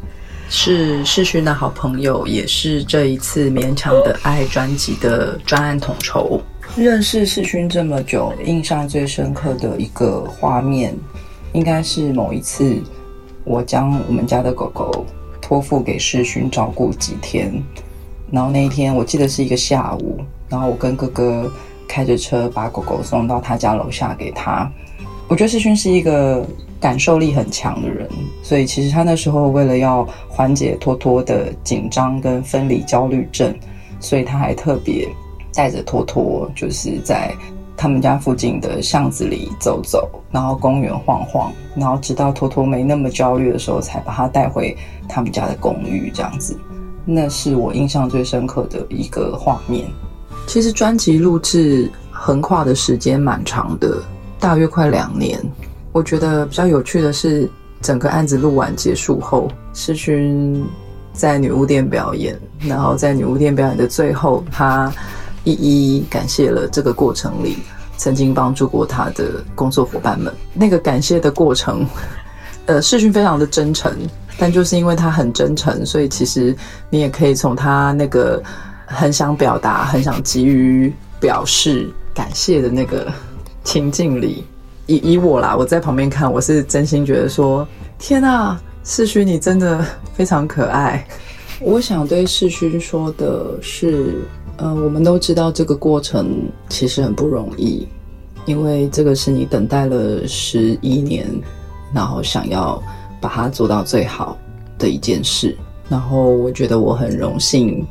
[0.57, 6.41] 是世勋的好朋友，也是这一次勉强的爱专辑的专案统筹。
[6.77, 10.95] 认识世勋这么久，印象最深刻的一个画面，
[11.53, 12.81] 应该是某一次
[13.43, 15.05] 我将我们家的狗狗
[15.43, 17.53] 托付给世勋照顾几天，
[18.31, 21.51] 然后那一天我记得是一个下午，然后我跟哥哥
[21.89, 24.71] 开着车把狗狗送到他家楼下给他。
[25.27, 26.47] 我觉得世勋是一个
[26.85, 28.07] 感受力很强的人，
[28.43, 33.55] 所以其实他那时候为了要缓解托托的紧张跟分离焦虑症，
[34.01, 35.09] 所以他还特别。
[35.57, 37.33] 带着托托，就是在
[37.77, 44.77] 他们家附近的巷子里走走，然后公园晃晃，然后直到托托没那么焦虑的时候，才把他带回
[45.09, 46.11] 他们家的公寓。
[46.13, 46.59] 这样子，
[47.05, 49.87] 那是我印象最深刻的一个画面。
[50.49, 54.03] 其实专辑录制横跨的时间蛮长的，
[54.41, 55.41] 大约快两年。
[55.95, 57.49] 我觉得比较有趣的是，
[57.81, 60.63] 整个案子录完结束后，世勋
[61.15, 64.93] 在女巫店表演，然后在女巫店表演的最后，他。
[65.47, 67.59] 一一感谢了这个过程里
[67.99, 70.33] 曾经帮助过他的工作伙伴们。
[70.55, 71.87] 那个感谢的过程，
[72.65, 73.93] 呃，世勋非常的真诚，
[74.39, 76.57] 但就是因为他很真诚，所以其实
[76.89, 78.43] 你也可以从他那个
[78.87, 80.91] 很想表达、很想急于
[81.21, 83.13] 表示感谢的那个
[83.65, 84.47] 情境里，
[84.87, 87.67] 以以我啦，我在旁边看，我是真心觉得说，
[87.99, 91.07] 天啊，世勋你真的非常可爱。
[91.61, 94.15] 我想对世勋说的是。
[94.59, 97.89] 嗯、我们都知道这个过程其实很不容易，
[98.47, 101.29] 因为这个是你等待了十一年，
[101.93, 102.81] 然后想要
[103.21, 104.39] 把它做到最好
[104.79, 105.59] 的一件事。
[105.89, 107.85] 然后我觉得我很荣幸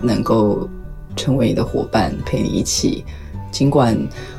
[0.00, 0.68] 能够
[1.14, 3.04] 成为你的伙伴，陪你一起。
[3.52, 3.96] 尽管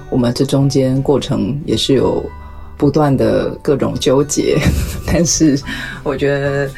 [0.09, 2.23] 我们这中间过程也是有
[2.77, 4.57] 不断的各种纠结，
[5.07, 5.59] 但是
[6.03, 6.69] 我觉得。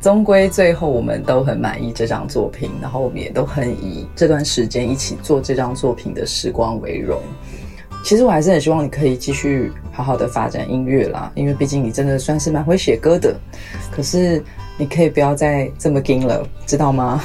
[0.00, 7.22] 终归最后，我们都很满意这张作品，然后我们也都很以这段时间一起做这张作品的时光为荣。
[8.02, 13.34] 其实我还是很希望你可以继续好好的发展音乐啦，因为毕竟你真的算是蛮会写歌的。
[13.90, 14.42] 可是
[14.76, 17.22] 你可以不要再这么硬了，知道吗？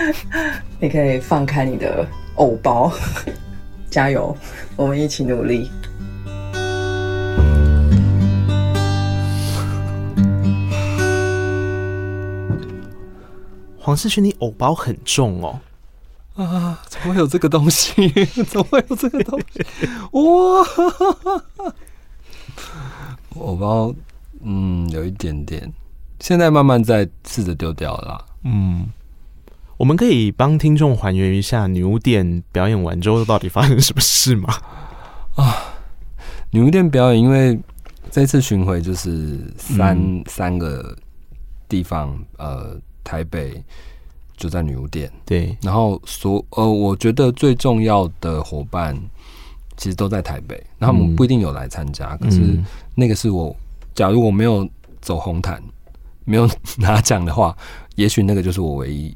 [0.80, 2.04] 你可以放开你的
[2.36, 2.90] 偶包，
[3.92, 4.34] 加油，
[4.74, 5.70] 我们一起努力。
[13.78, 15.60] 黄世勋，你偶包很重哦！
[16.36, 17.92] 啊，怎么会有这个东西？
[18.48, 19.62] 怎么会有这个东西？
[20.12, 20.64] 哇！
[23.36, 23.94] 偶包，
[24.40, 25.70] 嗯，有一点点。
[26.18, 28.24] 现在慢慢在试着丢掉了。
[28.44, 28.86] 嗯，
[29.82, 34.54] 我们可以帮听众还原一下女巫店表演完之后到底发生什么事吗？
[35.34, 35.74] 啊，
[36.52, 37.58] 女巫店表演，因为
[38.08, 40.96] 这次巡回就是三、嗯、三个
[41.68, 42.80] 地方，呃。
[43.04, 43.60] 台北
[44.36, 45.56] 就在女巫店，对。
[45.60, 48.96] 然后所呃，我觉得最重要的伙伴
[49.76, 52.16] 其实都在台北，那他们不一定有来参加。
[52.20, 52.56] 嗯、可是
[52.94, 53.54] 那个是我，
[53.92, 54.66] 假如我没有
[55.00, 55.60] 走红毯，
[56.24, 57.54] 没有 拿奖的话，
[57.96, 59.12] 也许那个就是我唯一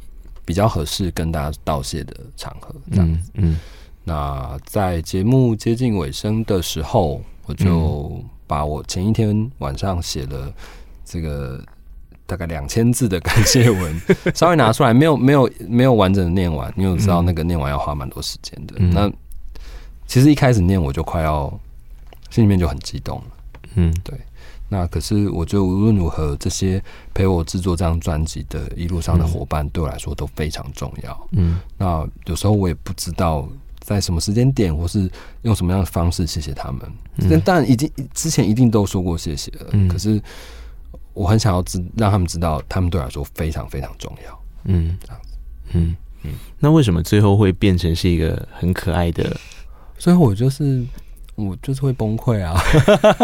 [0.46, 3.30] 比较合适跟大家道谢的场合，这样子。
[3.34, 3.60] 嗯，嗯
[4.04, 10.54] 那在节目接近尾声的时候，我就把我前一天晚上写了
[11.04, 11.60] 这个
[12.24, 14.00] 大概两千字的感谢文
[14.32, 18.76] 稍微拿出来，没有没有没有完整的念完，因为我知道那个念完要花蛮多时间的。
[18.78, 19.12] 嗯、那
[20.06, 21.52] 其实一开始念我就快要
[22.30, 23.24] 心里面就很激动了。
[23.74, 24.16] 嗯，对。
[24.68, 26.82] 那可是，我觉得无论如何，这些
[27.14, 31.28] 陪我制作这张专辑的一路上的伙伴，对我来说都非常重要。
[31.30, 33.48] 嗯，那有时候我也不知道
[33.78, 35.08] 在什么时间点，或是
[35.42, 36.80] 用什么样的方式谢谢他们。
[37.30, 39.68] 但当然，已经之前一定都说过谢谢了。
[39.70, 40.20] 嗯，可是
[41.14, 44.42] 我很想要知让他们知道，他们对我来说非常非常重要。
[44.64, 45.38] 嗯，这样子。
[45.74, 46.32] 嗯嗯。
[46.58, 49.36] 那为什么最后会变成是一个很可爱的？
[49.96, 50.84] 所以我就是。
[51.36, 52.54] 我就是会崩溃啊，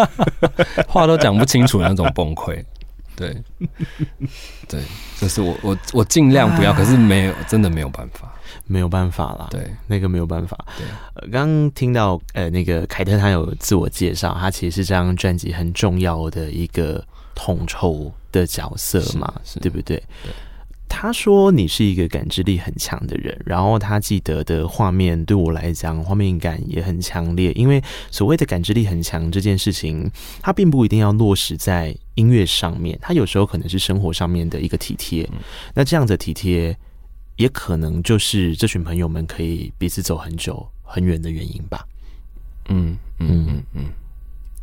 [0.89, 2.65] 话都讲不清楚那种崩溃。
[3.15, 3.37] 对，
[4.67, 4.81] 对，
[5.19, 8.33] 就是我我我尽量不要，可是没有，真的没有办法，
[8.67, 9.49] 没有办法啦。
[9.51, 10.57] 对，那个没有办法。
[10.79, 17.05] 对，呃，刚刚听到呃，那个凯特他有自我介绍，他其实是这张专辑很重要的一个
[17.35, 20.03] 统筹的角色嘛，对不对？
[20.23, 20.33] 对。
[20.95, 27.51] 他说：“你是一个感知力很强的人，然后他记得的画面对我来讲，画面感也很强烈。
[27.53, 30.09] 因为所谓的感知力很强这件事情，
[30.43, 35.27] 它并不一定要落实在音乐上面，它有时候可能是生活上面的一个体贴。
[35.33, 35.39] 嗯、
[35.75, 36.77] 那这样的体贴，
[37.37, 41.89] 也可能就是这群朋友们可以彼此走很久很远的原因吧。
[42.69, 43.85] 嗯”嗯嗯嗯嗯，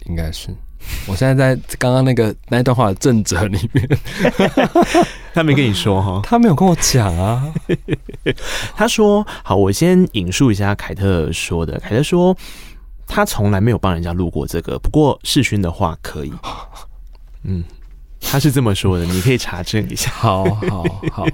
[0.05, 0.55] 应该是。
[1.07, 3.87] 我现在在刚刚那个那一段话的正则里面，
[5.33, 7.51] 他没跟你说哈， 他没有跟我讲啊。
[8.75, 11.79] 他说：“好，我先引述一下凯特说的。
[11.79, 12.35] 凯特说，
[13.07, 16.33] 他从来没有帮人家录过这个，不过世勋的话可以。
[17.43, 17.63] 嗯，
[18.21, 20.09] 他是这么说的，你可以查证一下。
[20.11, 21.25] 好好好。”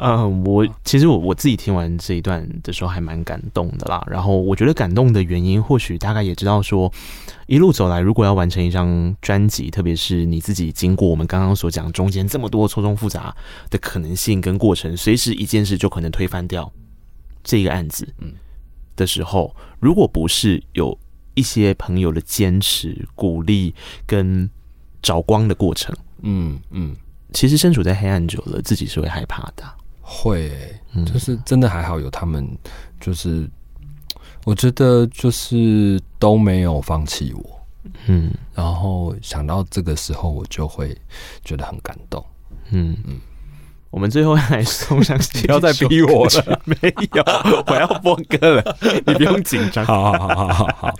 [0.00, 4.00] 嗯，我其实我我自己听完这一段的时候还蛮感动的啦。
[4.08, 6.92] 然后我觉得感动的原因，或许大概也知道说，
[7.48, 13.36] 一路走来，如果要完成一张专辑，特别是你自己经过我们刚刚所讲中间这么多错综复杂
[13.70, 16.72] 的可能性跟过程，随时一件事就可能推翻掉
[17.42, 18.32] 这个案子，嗯，
[18.94, 20.96] 的时候，如果不是有
[21.34, 23.74] 一些朋友的坚持、鼓励
[24.06, 24.48] 跟
[25.02, 25.92] 找光的过程，
[26.22, 26.94] 嗯嗯，
[27.32, 29.64] 其实身处在黑暗久了，自己是会害怕的。
[30.10, 30.48] 会、
[30.94, 32.48] 欸，就是真的还好有他们，
[32.98, 33.48] 就是
[34.44, 37.60] 我觉得就是都没有放弃我，
[38.06, 40.96] 嗯，然后想到这个时候，我就会
[41.44, 42.24] 觉得很感动，
[42.70, 42.96] 嗯。
[43.06, 43.20] 嗯。
[43.90, 46.60] 我们最后来送上， 不要再逼我了。
[46.64, 46.76] 没
[47.14, 47.24] 有，
[47.66, 48.76] 我要播歌了，
[49.06, 49.84] 你不用紧张。
[49.84, 50.94] 好好好好好好。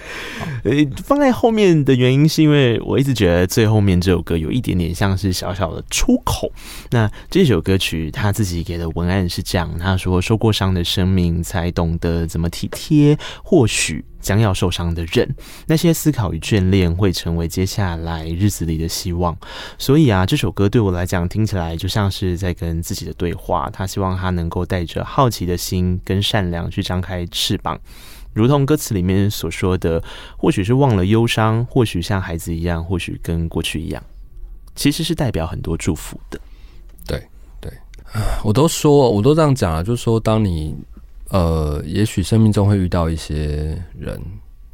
[0.64, 0.72] 呃，
[1.04, 6.50] 放在后面的原因是因为我一直觉得最后面这首歌有一点点像是小小的出口。
[6.90, 15.28] 那这首歌曲他自己给的文案是这样，他说：“受过伤的生命才懂得怎么体贴，或许。”将要受伤的人，
[15.66, 19.36] 那些思考与眷恋会成为接下来日子里的希望。
[19.78, 23.70] 所以啊，这首歌对我来讲听起来就像是在跟自己的对话。
[23.72, 27.78] 他希望他能够带着好奇的心跟善良去张开翅膀，
[28.32, 30.02] 如同歌词里面所说的，
[30.36, 34.02] 或许是忘了忧伤，或许像孩子一样，或许跟过去一样，
[34.74, 36.40] 其实是代表很多祝福的。
[37.06, 37.22] 对
[37.60, 37.72] 对，
[38.42, 40.76] 我都说，我都这样讲了，就是说，当你。
[41.30, 44.18] 呃，也许生命中会遇到一些人，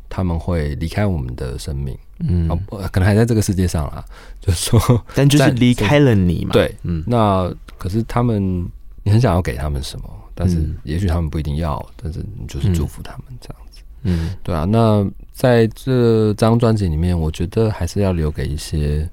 [0.08, 2.48] 他们会离开我们的生命，嗯，
[2.92, 4.04] 可能还在这个世界上啦。
[4.40, 7.02] 就是说，但就是离开了你嘛，对，嗯。
[7.06, 8.64] 那可是他们，
[9.02, 10.08] 你很想要给他们什么？
[10.36, 14.64] 但是也许他们不一定要，但是你就是祝福他们这样子，嗯，对啊。
[14.64, 19.08] 那在这张专辑里面，我觉得还是要留给一些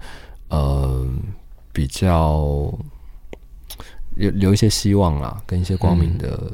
[0.50, 1.08] 呃
[1.74, 2.72] 比较
[4.16, 6.52] 留留一些希望啦，跟一些光明的。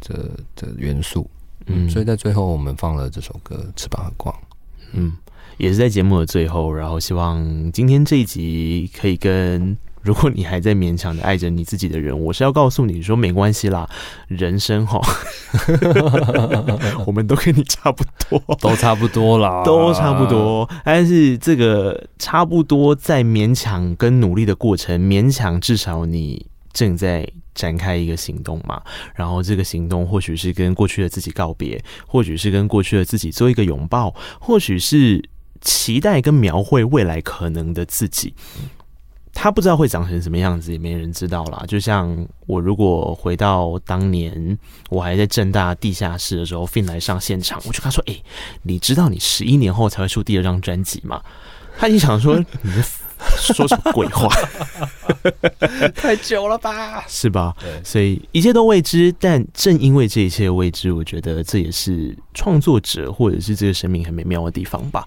[0.00, 0.14] 这
[0.56, 1.28] 的元素，
[1.66, 4.34] 嗯，所以在最后我们放了这首歌《翅膀和光》，
[4.92, 5.12] 嗯，
[5.56, 13.86] 也是在节目的最后，然后希望今天这一集可以跟 如果你还在勉强的爱着你自己的人，我是要告诉你说没关系啦，
[14.28, 14.98] 人生哈，
[17.04, 26.46] 我们都跟你差不多，都差不多啦，都差不多，但是这个差不多在勉强跟努力的过程，勉强至少你
[26.78, 27.28] 正在。
[27.54, 28.80] 展开一个行动嘛，
[29.16, 35.20] 然后这个行动或许是跟过去的自己告别，或许是跟过去的自己做一个拥抱，或许是
[35.60, 38.32] 期待跟描绘未来可能的自己。
[39.34, 41.64] 他不知道会长成什么样子，也没人知道啦。
[41.66, 44.56] 就像我如果回到当年
[44.88, 48.14] 我还在正大地下室的时候，Fin 来上现场，我就跟他说：“哎、
[48.62, 51.20] 你知道你十一年后才会出第二张专辑吗？”
[51.76, 52.70] 他一想说：“你
[53.38, 54.28] 说什么鬼话？
[55.94, 57.04] 太久了吧？
[57.06, 57.54] 是吧？
[57.82, 65.06] 所以一切都未知，但正因为这一切未知，我觉得这也是创作者或者是这个生命很美妙的地方吧。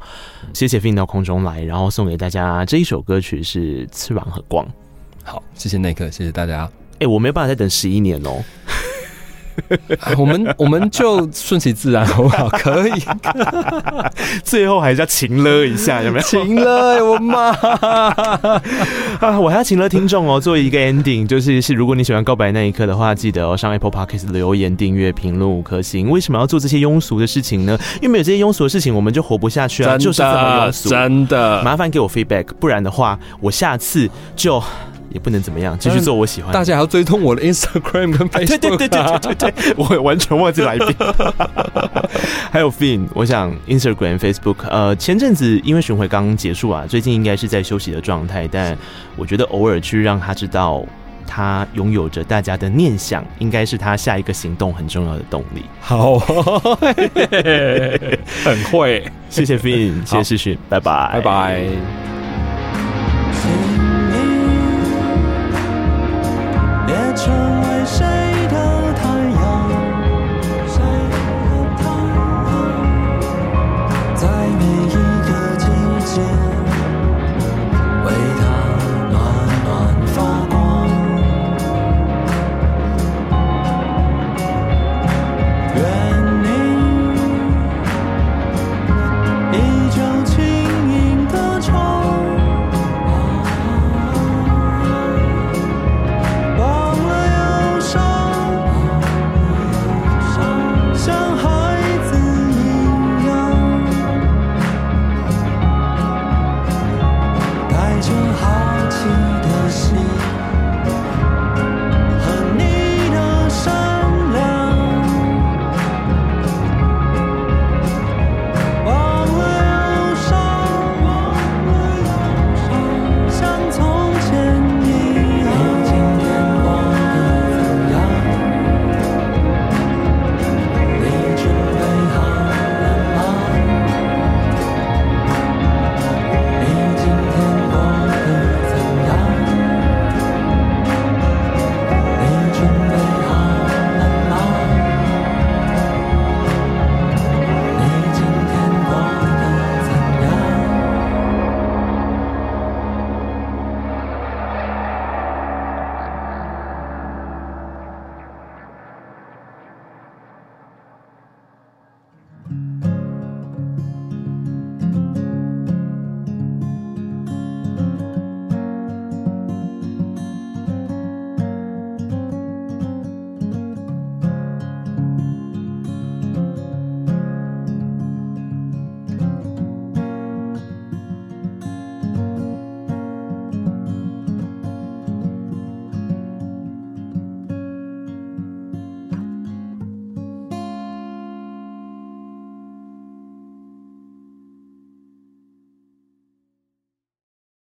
[0.53, 4.65] 谢谢 Fin 到空中来，然后送给大家这一首歌曲是《翅膀和光》。
[5.23, 6.69] 好，谢谢内克，谢谢大家。
[6.93, 8.43] 哎、欸，我没办法再等十一年哦。
[10.17, 12.49] 我们我们就顺其自然好不好？
[12.49, 12.93] 可以，
[14.43, 16.25] 最后还是要勤了一下，有没有？
[16.25, 17.49] 情勒、欸，我妈
[19.19, 19.39] 啊！
[19.39, 20.39] 我还要请了听众哦。
[20.39, 26.09] 作为一个 ending，就是是如果你喜欢告白那一刻的话，记得哦上 Apple Podcast 留言、订阅、评论五颗星。
[26.09, 27.77] 为什么要做这些庸俗的事情呢？
[27.95, 29.97] 因为没有这些庸俗的事情，我们就活不下去啊！
[29.97, 31.61] 就是这么庸俗，真的。
[31.63, 34.61] 麻烦给我 feedback，不然的话，我下次就。
[35.13, 36.53] 也不能怎么样，继续做我喜欢。
[36.53, 38.45] 大家还要追踪我的 Instagram 跟 Facebook，啊。
[38.45, 40.87] 对对对对对对对，我完全忘记来宾。
[42.51, 48.47] 还有 Fin，我想 Instagram、Facebook，呃，前阵子因为巡回刚刚结束啊，最近应该是在休息的状态。
[48.51, 48.77] 但
[49.15, 50.83] 我觉得偶尔去让他知道
[51.25, 55.63] 他拥有着大家的念想，应该是他下一个行动很重要的动力。
[55.79, 56.19] 好，
[58.43, 62.20] 很会，谢谢 Fin，谢谢世勋，拜拜，拜拜。